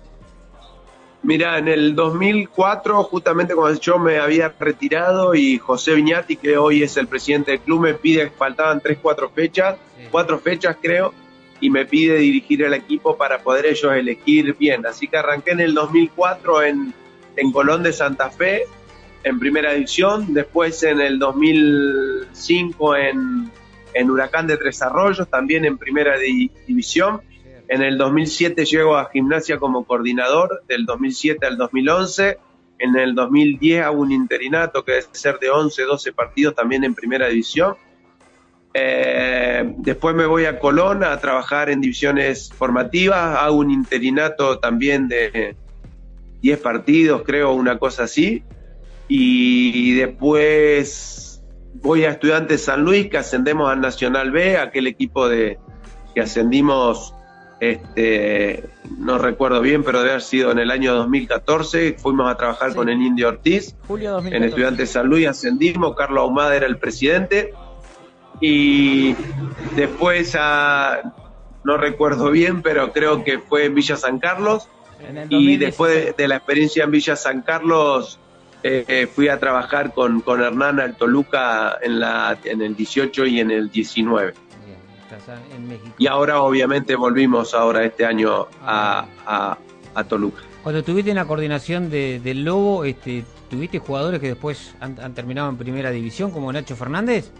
Mira, 1.24 1.58
en 1.58 1.68
el 1.68 1.96
2004, 1.96 3.04
justamente 3.04 3.54
cuando 3.54 3.80
yo 3.80 4.00
me 4.00 4.18
había 4.18 4.54
retirado 4.60 5.36
y 5.36 5.58
José 5.58 5.94
Viñati, 5.94 6.38
que 6.38 6.58
hoy 6.58 6.84
es 6.84 6.96
el 6.98 7.08
presidente 7.08 7.52
del 7.52 7.60
club, 7.60 7.82
me 7.82 7.94
pide 7.94 8.26
que 8.26 8.30
faltaban 8.32 8.82
tres, 8.82 8.98
cuatro 9.02 9.30
fechas, 9.30 9.78
cuatro 10.12 10.40
fechas 10.40 10.78
creo, 10.82 11.14
y 11.60 11.70
me 11.70 11.86
pide 11.86 12.18
dirigir 12.18 12.64
el 12.64 12.74
equipo 12.74 13.18
para 13.18 13.40
poder 13.40 13.66
ellos 13.66 13.94
elegir 13.94 14.56
bien. 14.58 14.86
Así 14.86 15.08
que 15.08 15.18
arranqué 15.18 15.52
en 15.52 15.60
el 15.60 15.74
2004 15.74 16.64
en, 16.64 16.94
en 17.38 17.52
Colón 17.52 17.84
de 17.84 17.94
Santa 17.94 18.30
Fe, 18.30 18.64
en 19.24 19.40
primera 19.40 19.74
división, 19.74 20.34
después 20.34 20.84
en 20.84 21.00
el 21.00 21.18
2005 21.20 22.96
en, 22.96 23.52
en 23.94 24.10
Huracán 24.10 24.48
de 24.48 24.58
Tres 24.58 24.82
Arroyos, 24.82 25.30
también 25.30 25.64
en 25.66 25.78
primera 25.78 26.18
división 26.18 27.22
en 27.70 27.82
el 27.82 27.98
2007 27.98 28.66
llego 28.66 28.96
a 28.96 29.10
gimnasia 29.12 29.60
como 29.60 29.86
coordinador, 29.86 30.64
del 30.68 30.86
2007 30.86 31.46
al 31.46 31.58
2011. 31.58 32.38
En 32.80 32.96
el 32.96 33.14
2010 33.14 33.84
hago 33.84 34.02
un 34.02 34.12
interinato 34.12 34.86
que 34.86 34.94
debe 34.94 35.06
ser 35.12 35.40
de 35.40 35.50
11, 35.50 35.84
12 35.84 36.14
partidos 36.14 36.56
también 36.56 36.84
en 36.86 36.96
primera 36.96 37.28
división. 37.28 37.76
Eh, 38.74 39.74
después 39.78 40.16
me 40.16 40.26
voy 40.26 40.46
a 40.46 40.60
Colón 40.60 41.04
a 41.04 41.20
trabajar 41.20 41.70
en 41.70 41.82
divisiones 41.82 42.54
formativas, 42.54 43.38
hago 43.40 43.58
un 43.58 43.72
interinato 43.72 44.60
también 44.60 45.08
de 45.08 45.56
10 46.42 46.60
partidos, 46.60 47.24
creo, 47.26 47.54
una 47.54 47.78
cosa 47.78 48.04
así. 48.04 48.44
Y 49.08 49.94
después 49.96 51.44
voy 51.76 52.06
a 52.06 52.10
Estudiantes 52.10 52.64
San 52.64 52.84
Luis, 52.84 53.10
que 53.10 53.18
ascendemos 53.18 53.70
al 53.70 53.82
Nacional 53.82 54.32
B, 54.32 54.58
aquel 54.58 54.88
equipo 54.88 55.28
de 55.30 55.60
que 56.14 56.22
ascendimos 56.22 57.14
este, 57.60 58.64
no 59.00 59.18
recuerdo 59.18 59.62
bien, 59.62 59.84
pero 59.84 60.00
debe 60.00 60.12
haber 60.12 60.22
sido 60.22 60.52
en 60.52 60.60
el 60.60 60.70
año 60.70 60.94
2014. 60.96 61.96
Fuimos 61.98 62.30
a 62.30 62.36
trabajar 62.36 62.76
con 62.76 62.90
el 62.90 63.02
Indio 63.02 63.30
Ortiz 63.30 63.76
en 63.90 64.44
Estudiantes 64.44 64.92
San 64.92 65.08
Luis, 65.08 65.28
ascendimos. 65.28 65.96
Carlos 65.96 66.22
Ahumada 66.22 66.56
era 66.56 66.68
el 66.68 66.78
presidente. 66.78 67.54
Y 68.40 69.16
después, 69.76 70.38
no 71.64 71.78
recuerdo 71.78 72.30
bien, 72.30 72.62
pero 72.62 72.92
creo 72.92 73.24
que 73.24 73.40
fue 73.40 73.66
en 73.66 73.74
Villa 73.74 73.96
San 73.96 74.20
Carlos. 74.20 74.70
Y 75.30 75.58
después 75.58 76.16
de, 76.16 76.28
la 76.28 76.38
experiencia 76.38 76.84
en 76.84 76.92
Villa 76.92 77.16
San 77.16 77.42
Carlos, 77.42 78.20
eh, 78.64 78.86
eh, 78.88 79.08
fui 79.08 79.28
a 79.28 79.40
trabajar 79.40 79.94
con, 79.94 80.22
con 80.22 80.42
Hernán 80.42 80.80
Altoluca 80.80 81.78
en, 81.82 82.00
la, 82.00 82.38
en 82.44 82.62
el 82.62 82.76
18 82.76 83.26
y 83.26 83.40
en 83.40 83.52
el 83.52 83.70
19 83.70 84.34
en 85.56 85.68
México. 85.68 85.96
Y 85.98 86.08
ahora 86.08 86.42
obviamente 86.42 86.96
volvimos 86.96 87.54
ahora 87.54 87.84
este 87.84 88.06
año 88.06 88.48
a, 88.62 89.06
a, 89.26 89.58
Toluca. 90.08 90.42
Cuando 90.62 90.80
estuviste 90.80 91.10
en 91.10 91.16
la 91.16 91.26
coordinación 91.26 91.90
de, 91.90 92.20
del 92.20 92.44
Lobo, 92.44 92.86
este, 92.86 93.26
¿tuviste 93.50 93.80
jugadores 93.80 94.20
que 94.20 94.28
después 94.28 94.76
han, 94.80 95.14
terminado 95.16 95.50
en 95.50 95.58
primera 95.58 95.90
división 95.90 96.30
como 96.30 96.54
Nacho 96.54 96.76
Fernández? 96.76 97.32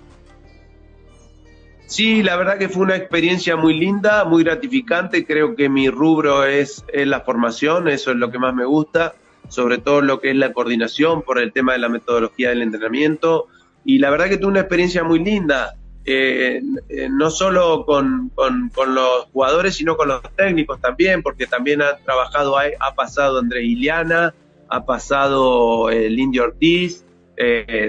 Sí, 1.88 2.22
la 2.22 2.36
verdad 2.36 2.58
que 2.58 2.68
fue 2.68 2.84
una 2.84 2.98
experiencia 2.98 3.56
muy 3.56 3.74
linda, 3.74 4.26
muy 4.26 4.44
gratificante. 4.44 5.26
Creo 5.26 5.56
que 5.56 5.70
mi 5.70 5.90
rubro 5.90 6.44
es, 6.44 6.84
es, 6.92 7.08
la 7.08 7.22
formación, 7.22 7.88
eso 7.88 8.12
es 8.12 8.18
lo 8.18 8.30
que 8.30 8.40
más 8.40 8.54
me 8.54 8.66
gusta, 8.66 9.16
sobre 9.48 9.78
todo 9.78 10.02
lo 10.02 10.20
que 10.20 10.32
es 10.32 10.36
la 10.36 10.52
coordinación 10.52 11.22
por 11.22 11.40
el 11.40 11.54
tema 11.54 11.72
de 11.72 11.80
la 11.80 11.88
metodología 11.88 12.50
del 12.50 12.62
entrenamiento. 12.62 13.48
Y 13.86 14.00
la 14.00 14.10
verdad 14.10 14.28
que 14.28 14.38
tuve 14.38 14.52
una 14.52 14.60
experiencia 14.60 15.06
muy 15.06 15.24
linda. 15.24 15.76
Eh, 16.04 16.62
eh, 16.90 17.10
no 17.10 17.30
solo 17.30 17.86
con, 17.86 18.32
los 18.36 19.26
jugadores, 19.32 19.76
sino 19.76 19.96
con 19.96 20.10
los 20.10 20.22
técnicos 20.36 20.82
también, 20.82 21.24
porque 21.24 21.48
también 21.48 21.82
ha 21.82 21.96
trabajado, 21.98 22.58
ha, 22.58 22.96
pasado 22.96 23.40
Andrés 23.40 23.64
Iliana, 23.64 24.34
ha 24.70 24.86
pasado 24.86 25.90
eh, 25.90 26.10
Indio 26.10 26.44
Ortiz, 26.44 27.06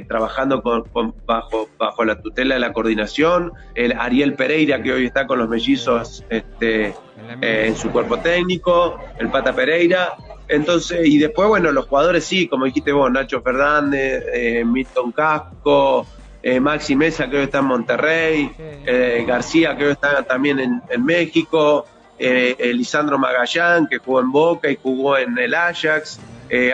trabajando 0.06 0.62
con, 0.62 1.14
bajo, 1.24 1.70
bajo 1.78 2.04
la 2.04 2.20
tutela 2.20 2.54
de 2.54 2.60
la 2.60 2.72
coordinación, 2.72 3.52
el 3.74 3.92
Ariel 3.92 4.34
Pereira, 4.34 4.82
que 4.82 4.92
hoy 4.92 5.06
está 5.06 5.26
con 5.26 5.38
los 5.38 5.48
mellizos 5.48 6.22
este, 6.28 6.94
en 7.40 7.76
su 7.76 7.90
cuerpo 7.90 8.18
técnico, 8.18 8.98
el 9.18 9.30
Pata 9.30 9.54
Pereira. 9.54 10.16
Entonces, 10.48 11.06
y 11.06 11.18
después, 11.18 11.48
bueno, 11.48 11.72
los 11.72 11.86
jugadores 11.86 12.24
sí, 12.24 12.46
como 12.46 12.66
dijiste 12.66 12.92
vos, 12.92 13.10
Nacho 13.10 13.40
Fernández, 13.40 14.24
Milton 14.66 15.12
Casco, 15.12 16.06
eh, 16.42 16.60
Maxi 16.60 16.94
Mesa 16.94 17.28
que 17.28 17.42
está 17.42 17.58
en 17.58 17.64
Monterrey, 17.64 18.50
eh, 18.58 19.24
García 19.26 19.76
que 19.76 19.90
está 19.90 20.22
también 20.22 20.82
en, 20.88 21.04
México, 21.04 21.86
eh, 22.18 22.72
Lisandro 22.74 23.18
Magallán 23.18 23.86
que 23.88 23.98
jugó 23.98 24.20
en 24.20 24.30
Boca 24.30 24.70
y 24.70 24.78
jugó 24.80 25.18
en 25.18 25.36
el 25.36 25.54
Ajax, 25.54 26.20
eh, 26.48 26.72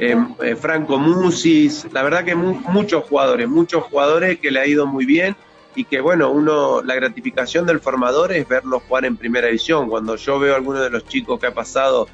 Alan 0.00 0.36
Ruiz, 0.38 0.58
Franco 0.58 0.98
Musis, 0.98 1.86
la 1.92 2.02
verdad 2.02 2.24
que 2.24 2.34
muchos 2.34 3.04
jugadores, 3.04 3.48
muchos 3.48 3.84
jugadores 3.84 4.38
que 4.38 4.50
le 4.50 4.60
ha 4.60 4.66
ido 4.66 4.86
muy 4.86 5.04
bien 5.04 5.36
y 5.74 5.84
que 5.84 6.00
bueno, 6.00 6.30
uno, 6.30 6.82
la 6.82 6.94
gratificación 6.94 7.66
del 7.66 7.80
formador 7.80 8.32
es 8.32 8.46
verlos 8.46 8.82
jugar 8.86 9.04
en 9.04 9.16
primera 9.16 9.46
división. 9.46 9.88
Cuando 9.88 10.16
yo 10.16 10.38
veo 10.38 10.54
a 10.54 10.56
alguno 10.56 10.80
de 10.80 10.90
los 10.90 11.06
chicos 11.06 11.40
que 11.40 11.46
ha 11.46 11.54
pasado 11.54 12.08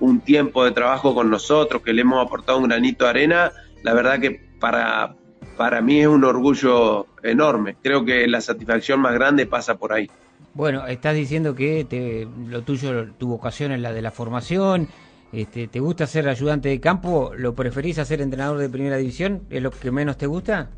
un 0.00 0.20
tiempo 0.20 0.64
de 0.64 0.72
trabajo 0.72 1.14
con 1.14 1.30
nosotros, 1.30 1.82
que 1.82 1.92
le 1.92 2.02
hemos 2.02 2.24
aportado 2.24 2.58
un 2.58 2.68
granito 2.68 3.04
de 3.04 3.10
arena, 3.10 3.52
la 3.82 3.94
verdad 3.94 4.20
que 4.20 4.48
para, 4.60 5.14
para 5.56 5.80
mí 5.80 6.00
es 6.00 6.06
un 6.06 6.24
orgullo 6.24 7.06
enorme. 7.22 7.76
Creo 7.82 8.04
que 8.04 8.26
la 8.26 8.40
satisfacción 8.40 9.00
más 9.00 9.14
grande 9.14 9.46
pasa 9.46 9.76
por 9.76 9.92
ahí. 9.92 10.10
Bueno, 10.54 10.86
estás 10.86 11.14
diciendo 11.14 11.54
que 11.54 11.84
te, 11.84 12.26
lo 12.48 12.62
tuyo, 12.62 13.12
tu 13.12 13.28
vocación 13.28 13.72
es 13.72 13.80
la 13.80 13.92
de 13.92 14.02
la 14.02 14.10
formación, 14.10 14.88
este, 15.32 15.68
¿te 15.68 15.80
gusta 15.80 16.06
ser 16.06 16.28
ayudante 16.28 16.68
de 16.68 16.80
campo? 16.80 17.32
¿Lo 17.36 17.54
preferís 17.54 17.98
hacer 17.98 18.20
entrenador 18.20 18.58
de 18.58 18.68
primera 18.68 18.96
división? 18.96 19.42
¿Es 19.50 19.62
lo 19.62 19.70
que 19.70 19.90
menos 19.90 20.16
te 20.16 20.26
gusta? 20.26 20.70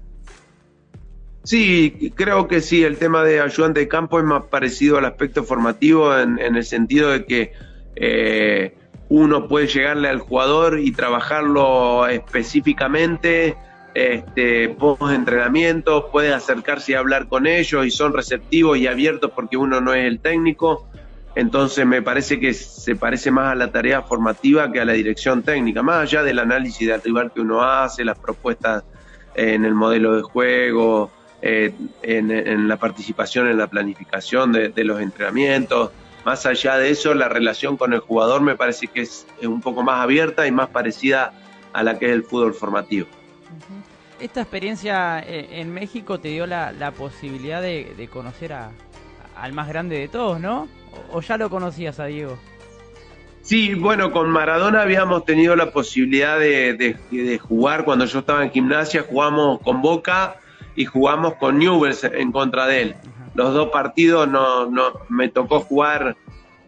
Sí, 1.42 2.12
creo 2.14 2.49
que 2.49 2.61
sí, 2.61 2.85
el 2.85 2.99
tema 2.99 3.25
de 3.25 3.40
ayudante 3.40 3.80
de 3.80 3.88
campo 3.88 4.19
es 4.19 4.25
más 4.25 4.45
parecido 4.45 4.99
al 4.99 5.07
aspecto 5.07 5.42
formativo 5.42 6.16
en, 6.19 6.38
el 6.38 6.64
sentido 6.64 7.11
de 7.11 7.25
que 7.25 7.52
eh, 7.97 8.75
uno 9.09 9.49
puede 9.49 9.66
llegarle 9.66 10.09
al 10.09 10.19
jugador 10.19 10.78
y 10.78 10.92
trabajarlo 10.92 12.07
específicamente, 12.09 13.57
este, 13.95 14.69
post 14.69 15.02
entrenamiento, 15.12 16.11
puede 16.11 16.35
acercarse 16.35 16.92
y 16.92 16.95
hablar 16.97 17.26
con 17.26 17.47
ellos 17.47 17.87
y 17.87 17.90
son 17.90 18.12
receptivos 18.12 18.76
y 18.76 18.87
abiertos 18.87 19.30
porque 19.35 19.57
uno 19.57 19.80
no 19.80 19.95
es 19.95 20.04
el 20.07 20.21
técnico. 20.21 20.90
Entonces 21.35 21.87
me 21.87 22.03
parece 22.03 22.41
que 22.41 22.53
se 22.55 22.97
parece 22.97 23.31
más 23.31 23.53
a 23.53 23.55
la 23.55 23.71
tarea 23.71 24.03
formativa 24.03 24.71
que 24.73 24.81
a 24.81 24.85
la 24.85 24.95
dirección 24.95 25.43
técnica, 25.43 25.83
más 25.83 26.03
allá 26.03 26.23
del 26.23 26.39
análisis 26.39 26.89
del 26.89 27.01
rival 27.03 27.33
que 27.33 27.41
uno 27.41 27.63
hace, 27.63 28.05
las 28.05 28.19
propuestas 28.19 28.85
en 29.35 29.65
el 29.65 29.75
modelo 29.75 30.17
de 30.17 30.23
juego, 30.23 31.11
eh, 31.41 31.73
en, 32.03 32.69
la 32.69 32.77
participación 32.77 33.49
en 33.49 33.59
la 33.59 33.69
planificación 33.69 34.53
de 34.53 34.85
los 34.85 35.01
entrenamientos 35.01 35.93
más 36.25 36.45
allá 36.47 36.77
de 36.77 36.91
eso, 36.91 37.15
la 37.15 37.29
relación 37.29 37.77
con 37.77 37.93
el 37.93 38.01
jugador 38.01 38.43
me 38.43 38.57
parece 38.57 38.87
que 38.87 39.03
es, 39.03 39.27
un 39.43 39.61
poco 39.61 39.83
más 39.83 40.03
abierta 40.03 40.47
y 40.47 40.51
más 40.51 40.69
parecida 40.69 41.33
a 41.73 41.83
la 41.83 41.99
que 41.99 42.07
es 42.07 42.13
el 42.13 42.25
fútbol 42.25 42.55
formativo. 42.55 43.07
Esta 44.21 44.43
experiencia 44.43 45.21
eh, 45.21 45.61
en 45.61 45.73
México 45.73 46.21
te 46.21 46.29
dio 46.29 46.47
la, 46.47 46.93
posibilidad 46.97 47.63
de, 47.63 48.09
conocer 48.13 48.53
a, 48.53 48.71
al 49.41 49.53
más 49.53 49.69
grande 49.69 49.99
de 49.99 50.09
todos, 50.09 50.41
¿no? 50.41 50.69
¿O, 51.13 51.21
ya 51.21 51.37
lo 51.37 51.51
conocías 51.51 52.01
a 52.01 52.07
Diego? 52.07 52.39
Sí, 53.43 53.75
bueno, 53.75 54.13
con 54.13 54.31
Maradona 54.31 54.83
habíamos 54.83 55.25
tenido 55.25 55.57
la 55.57 55.73
posibilidad 55.73 56.39
de, 56.39 57.39
jugar 57.41 57.85
cuando 57.85 58.05
yo 58.05 58.21
estaba 58.21 58.43
en 58.45 58.51
gimnasia, 58.51 59.05
jugamos 59.09 59.61
con 59.61 59.81
Boca 59.81 60.37
y 60.77 60.85
jugamos 60.85 61.35
con 61.35 61.59
Newell's 61.59 62.05
en 62.05 62.33
contra 62.33 62.67
de 62.67 62.83
él 62.83 62.97
los 63.35 63.55
dos 63.55 63.71
partidos 63.71 64.29
no, 64.29 64.67
no 64.67 64.93
me 65.09 65.29
tocó 65.29 65.61
jugar 65.61 66.17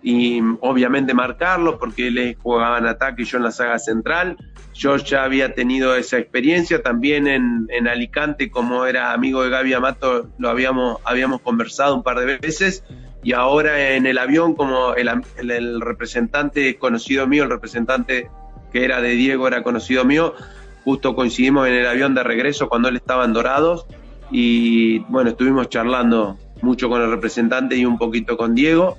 y 0.02 0.40
obviamente 0.60 1.14
marcarlo 1.14 1.78
porque 1.78 2.08
él 2.08 2.36
jugaba 2.42 2.78
en 2.78 2.86
ataque 2.86 3.22
y 3.22 3.24
yo 3.24 3.38
en 3.38 3.44
la 3.44 3.52
saga 3.52 3.78
central. 3.78 4.36
Yo 4.74 4.96
ya 4.96 5.22
había 5.24 5.54
tenido 5.54 5.94
esa 5.94 6.18
experiencia. 6.18 6.82
También 6.82 7.28
en, 7.28 7.68
en 7.70 7.86
Alicante, 7.86 8.50
como 8.50 8.84
era 8.84 9.12
amigo 9.12 9.42
de 9.42 9.50
Gaby 9.50 9.74
Amato, 9.74 10.28
lo 10.38 10.48
habíamos, 10.48 10.98
habíamos 11.04 11.40
conversado 11.40 11.94
un 11.94 12.02
par 12.02 12.18
de 12.18 12.38
veces. 12.38 12.82
Y 13.22 13.32
ahora 13.32 13.90
en 13.90 14.06
el 14.06 14.18
avión 14.18 14.54
como 14.54 14.94
el, 14.94 15.08
el, 15.38 15.80
representante 15.80 16.76
conocido 16.78 17.28
mío, 17.28 17.44
el 17.44 17.50
representante 17.50 18.28
que 18.72 18.84
era 18.84 19.00
de 19.00 19.10
Diego 19.10 19.46
era 19.46 19.62
conocido 19.62 20.04
mío, 20.04 20.34
justo 20.82 21.14
coincidimos 21.14 21.68
en 21.68 21.74
el 21.74 21.86
avión 21.86 22.14
de 22.14 22.24
regreso 22.24 22.68
cuando 22.68 22.88
él 22.88 22.96
estaba 22.96 23.24
en 23.24 23.34
Dorados. 23.34 23.86
Y 24.32 25.00
bueno, 25.10 25.30
estuvimos 25.30 25.68
charlando 25.68 26.38
mucho 26.62 26.88
con 26.88 27.02
el 27.02 27.10
representante 27.10 27.76
y 27.76 27.84
un 27.84 27.98
poquito 27.98 28.36
con 28.36 28.54
Diego 28.56 28.96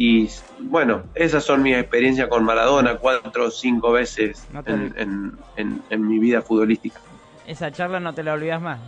y 0.00 0.30
bueno, 0.60 1.02
esas 1.14 1.44
son 1.44 1.62
mis 1.62 1.76
experiencias 1.76 2.26
con 2.28 2.42
Maradona, 2.42 2.96
cuatro 2.96 3.48
o 3.48 3.50
cinco 3.50 3.92
veces 3.92 4.48
en, 4.64 5.36
en, 5.58 6.08
mi 6.08 6.18
vida 6.18 6.40
futbolística. 6.40 6.98
Esa 7.46 7.70
charla 7.70 8.00
no 8.00 8.14
te 8.14 8.22
la 8.22 8.32
olvidas 8.32 8.62
más. 8.62 8.80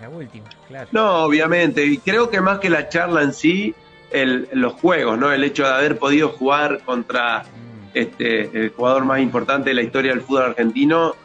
La 0.00 0.08
última, 0.08 0.48
claro. 0.66 0.88
No, 0.92 1.24
obviamente, 1.24 1.84
y 1.84 1.98
creo 1.98 2.30
que 2.30 2.40
más 2.40 2.58
que 2.58 2.70
la 2.70 2.88
charla 2.88 3.20
en 3.22 3.34
sí, 3.34 3.74
el, 4.10 4.48
los 4.54 4.72
juegos, 4.72 5.18
¿no? 5.18 5.30
El 5.30 5.44
hecho 5.44 5.64
de 5.64 5.74
haber 5.74 5.98
podido 5.98 6.30
jugar 6.30 6.80
contra 6.86 7.44
este, 7.92 8.44
el 8.58 8.70
jugador 8.70 9.04
más 9.04 9.20
importante 9.20 9.68
de 9.68 9.74
la 9.74 9.82
historia 9.82 10.12
del 10.12 10.22
fútbol 10.22 10.44
argentino 10.44 11.16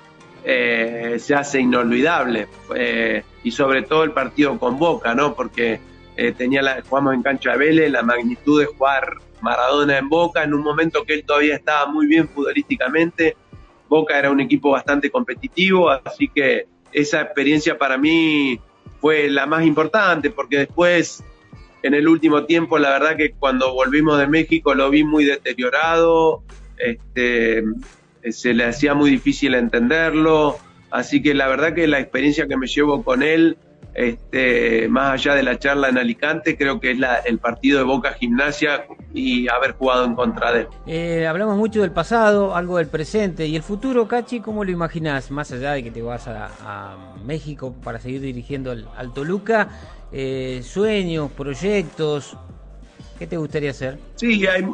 eh, 0.43 1.15
se 1.19 1.35
hace 1.35 1.61
inolvidable. 1.61 2.49
Eh, 2.75 3.23
y 3.45 3.51
sobre 3.51 3.83
todo 3.83 4.03
el 4.03 4.11
partido 4.11 4.59
con 4.59 4.77
Boca, 4.77 5.15
¿no? 5.15 5.35
Porque 5.35 5.79
eh, 6.17 6.31
tenía 6.31 6.61
la, 6.61 6.81
jugamos 6.87 7.13
en 7.13 7.23
cancha 7.23 7.51
de 7.51 7.57
Vélez, 7.57 7.91
la 7.91 8.03
magnitud 8.03 8.59
de 8.59 8.67
jugar 8.67 9.17
Maradona 9.41 9.97
en 9.97 10.09
Boca, 10.09 10.43
en 10.43 10.53
un 10.53 10.61
momento 10.61 11.03
que 11.03 11.13
él 11.13 11.23
todavía 11.25 11.55
estaba 11.55 11.85
muy 11.87 12.07
bien 12.07 12.27
futbolísticamente. 12.27 13.35
Boca 13.87 14.17
era 14.17 14.31
un 14.31 14.39
equipo 14.39 14.71
bastante 14.71 15.11
competitivo, 15.11 15.89
así 15.89 16.27
que 16.27 16.67
esa 16.91 17.21
experiencia 17.21 17.77
para 17.77 17.97
mí 17.97 18.59
fue 18.99 19.29
la 19.29 19.45
más 19.45 19.65
importante, 19.65 20.29
porque 20.31 20.59
después 20.59 21.23
en 21.83 21.93
el 21.93 22.07
último 22.07 22.45
tiempo, 22.45 22.79
la 22.79 22.89
verdad 22.89 23.15
que 23.15 23.33
cuando 23.33 23.73
volvimos 23.73 24.17
de 24.17 24.25
México 24.25 24.73
lo 24.73 24.89
vi 24.89 25.03
muy 25.03 25.23
deteriorado, 25.23 26.41
este, 26.77 27.63
se 28.31 28.55
le 28.55 28.63
hacía 28.63 28.95
muy 28.95 29.11
difícil 29.11 29.53
entenderlo, 29.53 30.57
así 30.89 31.21
que 31.21 31.35
la 31.35 31.47
verdad 31.47 31.75
que 31.75 31.85
la 31.85 31.99
experiencia 31.99 32.47
que 32.47 32.57
me 32.57 32.65
llevo 32.65 33.03
con 33.03 33.21
él, 33.21 33.57
este, 33.95 34.89
más 34.89 35.13
allá 35.13 35.35
de 35.35 35.43
la 35.43 35.57
charla 35.57 35.87
en 35.87 35.97
Alicante, 35.97 36.57
creo 36.57 36.79
que 36.81 36.91
es 36.91 36.99
la, 36.99 37.15
el 37.19 37.39
partido 37.39 37.79
de 37.79 37.85
Boca 37.85 38.13
Gimnasia 38.13 38.85
y 39.13 39.47
haber 39.47 39.71
jugado 39.71 40.03
en 40.03 40.15
contra 40.15 40.51
de 40.51 40.59
él. 40.61 40.67
Eh, 40.85 41.25
hablamos 41.25 41.57
mucho 41.57 41.81
del 41.81 41.91
pasado, 41.91 42.55
algo 42.55 42.77
del 42.77 42.87
presente 42.87 43.47
y 43.47 43.55
el 43.55 43.63
futuro, 43.63 44.07
Cachi, 44.07 44.41
¿cómo 44.41 44.65
lo 44.65 44.71
imaginas? 44.71 45.31
Más 45.31 45.51
allá 45.53 45.71
de 45.71 45.83
que 45.83 45.91
te 45.91 46.01
vas 46.01 46.27
a, 46.27 46.97
México 47.25 47.73
para 47.83 47.99
seguir 47.99 48.21
dirigiendo 48.21 48.69
al, 48.69 48.87
al 48.97 49.11
Toluca, 49.13 49.69
eh, 50.11 50.61
sueños, 50.63 51.31
proyectos. 51.31 52.37
¿Qué 53.17 53.27
te 53.27 53.37
gustaría 53.37 53.71
hacer? 53.71 53.97
Sí, 54.15 54.45
hay, 54.45 54.67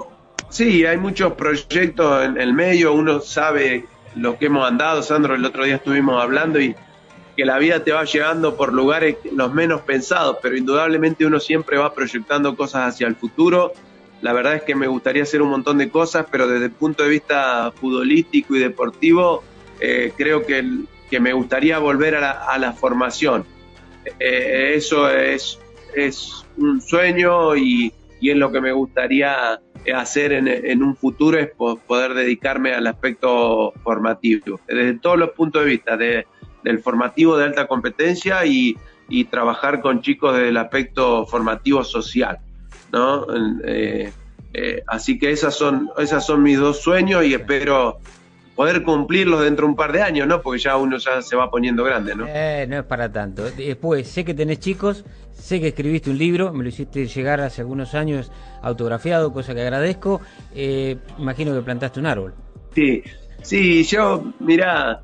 sí, 0.49 0.85
hay 0.85 0.97
muchos 0.97 1.33
proyectos 1.33 2.25
en 2.25 2.41
el 2.41 2.53
medio. 2.53 2.93
Uno 2.93 3.19
sabe 3.21 3.85
lo 4.15 4.37
que 4.37 4.47
hemos 4.47 4.67
andado. 4.67 5.03
Sandro, 5.03 5.35
el 5.35 5.45
otro 5.45 5.63
día 5.63 5.75
estuvimos 5.75 6.21
hablando 6.21 6.59
y 6.59 6.75
que 7.41 7.45
la 7.45 7.57
vida 7.57 7.83
te 7.83 7.91
va 7.91 8.03
llegando 8.03 8.55
por 8.55 8.71
lugares 8.71 9.15
los 9.33 9.51
menos 9.51 9.81
pensados, 9.81 10.37
pero 10.43 10.55
indudablemente 10.55 11.25
uno 11.25 11.39
siempre 11.39 11.75
va 11.75 11.91
proyectando 11.91 12.55
cosas 12.55 12.93
hacia 12.93 13.07
el 13.07 13.15
futuro. 13.15 13.73
La 14.21 14.31
verdad 14.31 14.57
es 14.57 14.61
que 14.61 14.75
me 14.75 14.85
gustaría 14.85 15.23
hacer 15.23 15.41
un 15.41 15.49
montón 15.49 15.79
de 15.79 15.89
cosas, 15.89 16.27
pero 16.31 16.47
desde 16.47 16.65
el 16.65 16.71
punto 16.71 17.01
de 17.01 17.09
vista 17.09 17.71
futbolístico 17.71 18.55
y 18.55 18.59
deportivo, 18.59 19.43
eh, 19.79 20.13
creo 20.15 20.45
que, 20.45 20.83
que, 21.09 21.19
me 21.19 21.33
gustaría 21.33 21.79
volver 21.79 22.13
a 22.13 22.57
la, 22.59 22.73
formación 22.73 23.43
eh, 24.19 24.73
eso 24.75 25.09
es, 25.09 25.57
es 25.95 26.45
un 26.57 26.79
sueño 26.79 27.55
y, 27.55 27.91
es 28.21 28.35
lo 28.35 28.51
que 28.51 28.61
me 28.61 28.71
gustaría 28.71 29.59
hacer 29.95 30.31
en, 30.31 30.83
un 30.83 30.95
futuro, 30.95 31.39
es 31.39 31.49
poder 31.49 32.13
dedicarme 32.13 32.71
al 32.75 32.85
aspecto 32.85 33.73
formativo, 33.81 34.59
desde 34.67 34.99
todos 34.99 35.17
los 35.17 35.31
puntos 35.31 35.63
de 35.63 35.69
vista, 35.71 35.97
del 36.63 36.79
formativo 36.79 37.37
de 37.37 37.45
alta 37.45 37.67
competencia 37.67 38.45
y, 38.45 38.77
trabajar 39.29 39.81
con 39.81 40.01
chicos 40.01 40.33
desde 40.33 40.49
el 40.49 40.57
aspecto 40.57 41.25
formativo 41.25 41.83
social. 41.83 42.39
¿no? 42.93 43.27
Eh, 43.65 44.09
eh, 44.53 44.83
así 44.87 45.19
que 45.19 45.31
esas 45.31 45.53
son, 45.53 45.89
esas 45.97 46.25
son 46.25 46.41
mis 46.43 46.57
dos 46.57 46.81
sueños 46.81 47.25
y 47.25 47.33
espero 47.33 47.99
poder 48.55 48.83
cumplirlos 48.83 49.41
dentro 49.41 49.65
de 49.65 49.71
un 49.71 49.75
par 49.75 49.91
de 49.91 50.01
años, 50.01 50.27
¿no? 50.27 50.41
Porque 50.41 50.59
ya 50.59 50.77
uno 50.77 50.97
ya 50.97 51.21
se 51.21 51.35
va 51.35 51.49
poniendo 51.49 51.83
grande, 51.83 52.15
¿no? 52.15 52.25
Eh, 52.27 52.65
no 52.69 52.77
es 52.77 52.83
para 52.83 53.11
tanto. 53.11 53.49
Después, 53.49 54.07
sé 54.07 54.25
que 54.25 54.33
tenés 54.33 54.59
chicos, 54.59 55.05
sé 55.33 55.59
que 55.59 55.69
escribiste 55.69 56.09
un 56.09 56.17
libro, 56.17 56.53
me 56.53 56.63
lo 56.63 56.69
hiciste 56.69 57.07
llegar 57.07 57.41
hace 57.41 57.61
algunos 57.61 57.95
años 57.95 58.31
autografiado, 58.61 59.33
cosa 59.33 59.55
que 59.55 59.61
agradezco. 59.61 60.21
Eh, 60.53 60.97
imagino 61.17 61.53
que 61.53 61.61
plantaste 61.61 61.99
un 61.99 62.05
árbol. 62.05 62.33
Sí, 62.75 63.01
sí, 63.41 63.83
yo, 63.83 64.31
mira, 64.39 65.01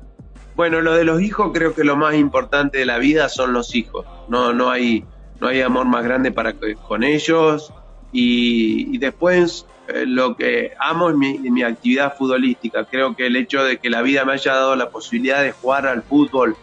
bueno, 0.58 0.80
lo 0.80 0.94
de 0.94 1.04
los 1.04 1.22
hijos 1.22 1.52
creo 1.54 1.72
que 1.72 1.84
lo 1.84 1.94
más 1.94 2.16
importante 2.16 2.78
de 2.78 2.84
la 2.84 2.98
vida 2.98 3.28
son 3.28 3.52
los 3.52 3.76
hijos. 3.76 4.04
No, 4.26 4.52
no 4.52 4.72
hay, 4.72 5.04
no 5.40 5.46
hay 5.46 5.60
amor 5.60 5.86
más 5.86 6.02
grande 6.02 6.32
para 6.32 6.52
con 6.88 7.04
ellos. 7.04 7.72
Y, 8.10 8.98
después 8.98 9.66
eh, 9.86 10.04
lo 10.04 10.34
que 10.34 10.72
amo 10.80 11.10
es 11.10 11.14
mi, 11.14 11.62
actividad 11.62 12.16
futbolística. 12.18 12.84
Creo 12.86 13.14
que 13.14 13.28
el 13.28 13.36
hecho 13.36 13.62
de 13.62 13.78
que 13.78 13.88
la 13.88 14.02
vida 14.02 14.24
me 14.24 14.32
haya 14.32 14.52
dado 14.52 14.74
la 14.74 14.90
posibilidad 14.90 15.44
de 15.44 15.52
jugar 15.52 15.86
al 15.86 16.02
fútbol 16.02 16.56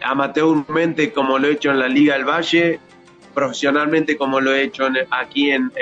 amateurmente 0.00 1.12
como 1.12 1.36
lo 1.40 1.48
he 1.48 1.54
hecho 1.54 1.72
en 1.72 1.80
la 1.80 1.88
Liga 1.88 2.14
del 2.14 2.26
Valle, 2.26 2.78
profesionalmente 3.34 4.16
como 4.16 4.40
lo 4.40 4.54
he 4.54 4.62
hecho 4.62 4.86
aquí 5.10 5.50
en, 5.50 5.72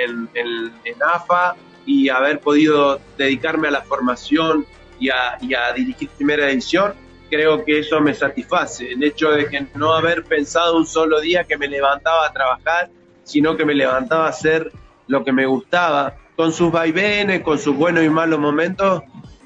AFA 1.13 1.57
y 1.85 2.09
haber 2.09 2.41
podido 2.41 2.99
dedicarme 3.19 3.69
a 3.69 3.73
la 3.73 3.83
formación 3.83 4.65
y 4.99 5.11
a, 5.11 5.73
dirigir 5.75 6.09
primera 6.11 6.51
edición, 6.51 6.95
creo 7.31 7.65
que 7.65 7.81
eso 7.81 8.01
me 8.01 8.15
satisface. 8.15 8.93
El 8.93 9.03
hecho 9.03 9.31
de 9.31 9.49
que 9.49 9.67
no 9.75 9.93
haber 9.93 10.25
pensado 10.25 10.77
un 10.77 10.87
solo 10.87 11.21
día 11.21 11.45
que 11.45 11.57
me 11.57 11.69
levantaba 11.69 12.27
a 12.27 12.33
trabajar, 12.33 12.91
sino 13.25 13.57
que 13.57 13.65
me 13.65 13.75
levantaba 13.75 14.27
a 14.27 14.31
hacer 14.31 14.71
lo 15.09 15.25
que 15.25 15.33
me 15.33 15.47
gustaba, 15.47 16.17
con 16.37 16.53
sus 16.53 16.71
vaivenes, 16.71 17.43
con 17.43 17.59
sus 17.59 17.75
buenos 17.75 18.05
y 18.05 18.11
malos 18.11 18.39
momentos, 18.39 19.03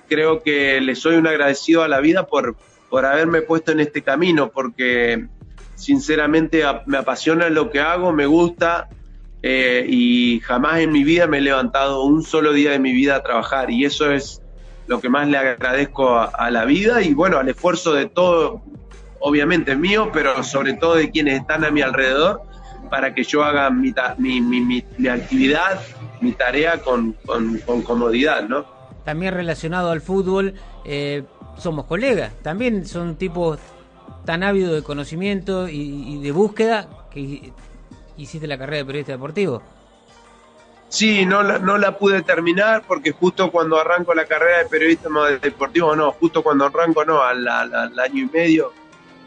creo 0.08 0.42
que 0.42 0.80
le 0.80 0.94
soy 0.94 1.16
un 1.16 1.26
agradecido 1.26 1.82
a 1.82 1.88
la 1.88 2.00
vida 2.00 2.26
por, 2.26 2.56
por 2.88 3.06
haberme 3.06 3.42
puesto 3.42 3.72
en 3.72 3.80
este 3.80 4.02
camino, 4.02 4.50
porque 4.50 5.26
sinceramente 5.76 6.62
me 6.86 6.98
apasiona 6.98 7.48
lo 7.48 7.70
que 7.70 7.80
hago, 7.80 8.12
me 8.12 8.26
gusta 8.26 8.88
eh, 9.42 9.86
y 9.88 10.40
jamás 10.40 10.80
en 10.80 10.92
mi 10.92 11.02
vida 11.02 11.26
me 11.26 11.38
he 11.38 11.40
levantado 11.40 12.02
un 12.04 12.22
solo 12.22 12.52
día 12.52 12.72
de 12.72 12.78
mi 12.78 12.92
vida 12.92 13.16
a 13.16 13.22
trabajar 13.22 13.70
y 13.70 13.86
eso 13.86 14.10
es 14.12 14.42
lo 14.90 15.00
que 15.00 15.08
más 15.08 15.28
le 15.28 15.38
agradezco 15.38 16.18
a, 16.18 16.50
la 16.50 16.64
vida 16.64 17.00
y 17.00 17.14
bueno, 17.14 17.38
al 17.38 17.48
esfuerzo 17.48 17.92
de 17.94 18.06
todo, 18.06 18.60
obviamente 19.20 19.76
mío, 19.76 20.10
pero 20.12 20.42
sobre 20.42 20.74
todo 20.74 20.96
de 20.96 21.12
quienes 21.12 21.40
están 21.40 21.64
a 21.64 21.70
mi 21.70 21.80
alrededor 21.80 22.42
para 22.90 23.14
que 23.14 23.22
yo 23.22 23.44
haga 23.44 23.70
mi, 23.70 23.92
mi, 24.18 25.08
actividad, 25.08 25.80
mi 26.20 26.32
tarea 26.32 26.82
con, 26.82 27.14
comodidad, 27.84 28.48
¿no? 28.48 28.66
También 29.04 29.32
relacionado 29.32 29.92
al 29.92 30.00
fútbol, 30.00 30.54
eh, 30.84 31.22
somos 31.56 31.84
colegas, 31.86 32.32
también 32.42 32.84
son 32.84 33.14
tipos 33.14 33.60
tan 34.24 34.42
ávidos 34.42 34.74
de 34.74 34.82
conocimiento 34.82 35.68
y, 35.68 36.20
de 36.20 36.32
búsqueda 36.32 36.88
que 37.12 37.52
hiciste 38.16 38.48
la 38.48 38.58
carrera 38.58 38.78
de 38.78 38.84
periodista 38.86 39.12
deportivo. 39.12 39.62
Sí, 40.90 41.24
no 41.24 41.44
la, 41.44 41.60
no 41.60 41.78
la 41.78 41.96
pude 41.96 42.22
terminar 42.22 42.82
porque 42.86 43.12
justo 43.12 43.50
cuando 43.52 43.78
arranco 43.78 44.12
la 44.12 44.26
carrera 44.26 44.58
de 44.58 44.66
periodista 44.66 45.08
deportivo, 45.40 45.94
no, 45.94 46.10
justo 46.10 46.42
cuando 46.42 46.66
arranco, 46.66 47.04
no, 47.04 47.22
al, 47.22 47.46
año 47.46 48.24
y 48.24 48.26
medio, 48.26 48.72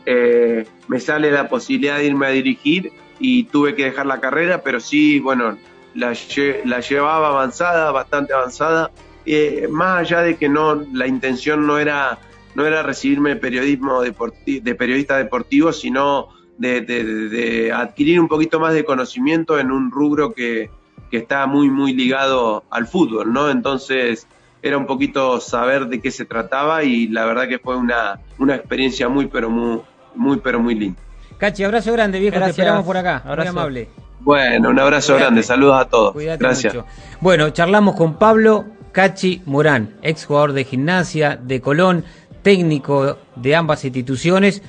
eh, 0.05 0.67
me 0.89 0.99
sale 0.99 1.31
la 1.31 1.47
posibilidad 1.47 1.97
de 1.97 2.05
irme 2.05 2.27
a 2.27 2.31
dirigir 2.31 2.91
y 3.17 3.45
tuve 3.45 3.75
que 3.75 3.85
dejar 3.85 4.05
la 4.05 4.19
carrera, 4.19 4.61
pero 4.61 4.81
sí, 4.81 5.19
bueno, 5.19 5.57
la, 5.95 6.11
llevaba 6.11 7.29
avanzada, 7.29 7.91
bastante 7.91 8.33
avanzada, 8.33 8.91
eh, 9.25 9.67
más 9.71 9.99
allá 10.01 10.21
de 10.21 10.35
que 10.35 10.49
no, 10.49 10.75
la 10.91 11.07
intención 11.07 11.65
no 11.65 11.79
era, 11.79 12.19
no 12.55 12.65
era 12.65 12.83
recibirme 12.83 13.37
periodismo 13.37 14.01
de 14.01 14.75
periodista 14.75 15.17
deportivo, 15.17 15.71
sino 15.71 16.27
de, 16.57 17.71
adquirir 17.73 18.19
un 18.19 18.27
poquito 18.27 18.59
más 18.59 18.73
de 18.73 18.83
conocimiento 18.83 19.57
en 19.59 19.71
un 19.71 19.91
rubro 19.91 20.33
que, 20.33 20.69
que 21.13 21.19
está 21.19 21.45
muy, 21.45 21.69
muy 21.69 21.93
ligado 21.93 22.63
al 22.71 22.87
fútbol, 22.87 23.31
¿no? 23.31 23.51
Entonces 23.51 24.25
era 24.63 24.79
un 24.79 24.87
poquito 24.87 25.39
saber 25.39 25.85
de 25.85 26.01
qué 26.01 26.09
se 26.09 26.25
trataba 26.25 26.83
y 26.83 27.07
la 27.07 27.23
verdad 27.25 27.47
que 27.47 27.59
fue 27.59 27.77
una, 27.77 28.19
una 28.39 28.55
experiencia 28.55 29.07
muy, 29.09 29.27
pero 29.27 29.47
muy, 29.47 29.81
muy, 30.15 30.37
pero 30.37 30.59
muy 30.59 30.73
linda. 30.73 30.99
Cachi, 31.37 31.65
abrazo 31.65 31.93
grande, 31.93 32.19
viejo. 32.19 32.39
Te 32.39 32.49
esperamos 32.49 32.83
por 32.83 32.97
acá. 32.97 33.21
Muy 33.27 33.45
amable. 33.45 33.89
Bueno, 34.21 34.71
un 34.71 34.79
abrazo 34.79 35.15
grande, 35.15 35.43
saludos 35.43 35.81
a 35.81 35.85
todos. 35.85 36.15
Gracias. 36.15 36.75
Bueno, 37.21 37.51
charlamos 37.51 37.95
con 37.95 38.15
Pablo 38.17 38.65
Cachi 38.91 39.43
Morán, 39.45 39.97
ex 40.01 40.25
jugador 40.25 40.53
de 40.53 40.63
gimnasia, 40.63 41.35
de 41.39 41.61
Colón, 41.61 42.05
técnico 42.41 43.19
de 43.35 43.55
ambas 43.55 43.85
instituciones, 43.85 44.63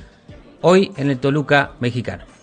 hoy 0.61 0.93
en 0.99 1.09
el 1.09 1.19
Toluca 1.19 1.71
mexicano. 1.81 2.34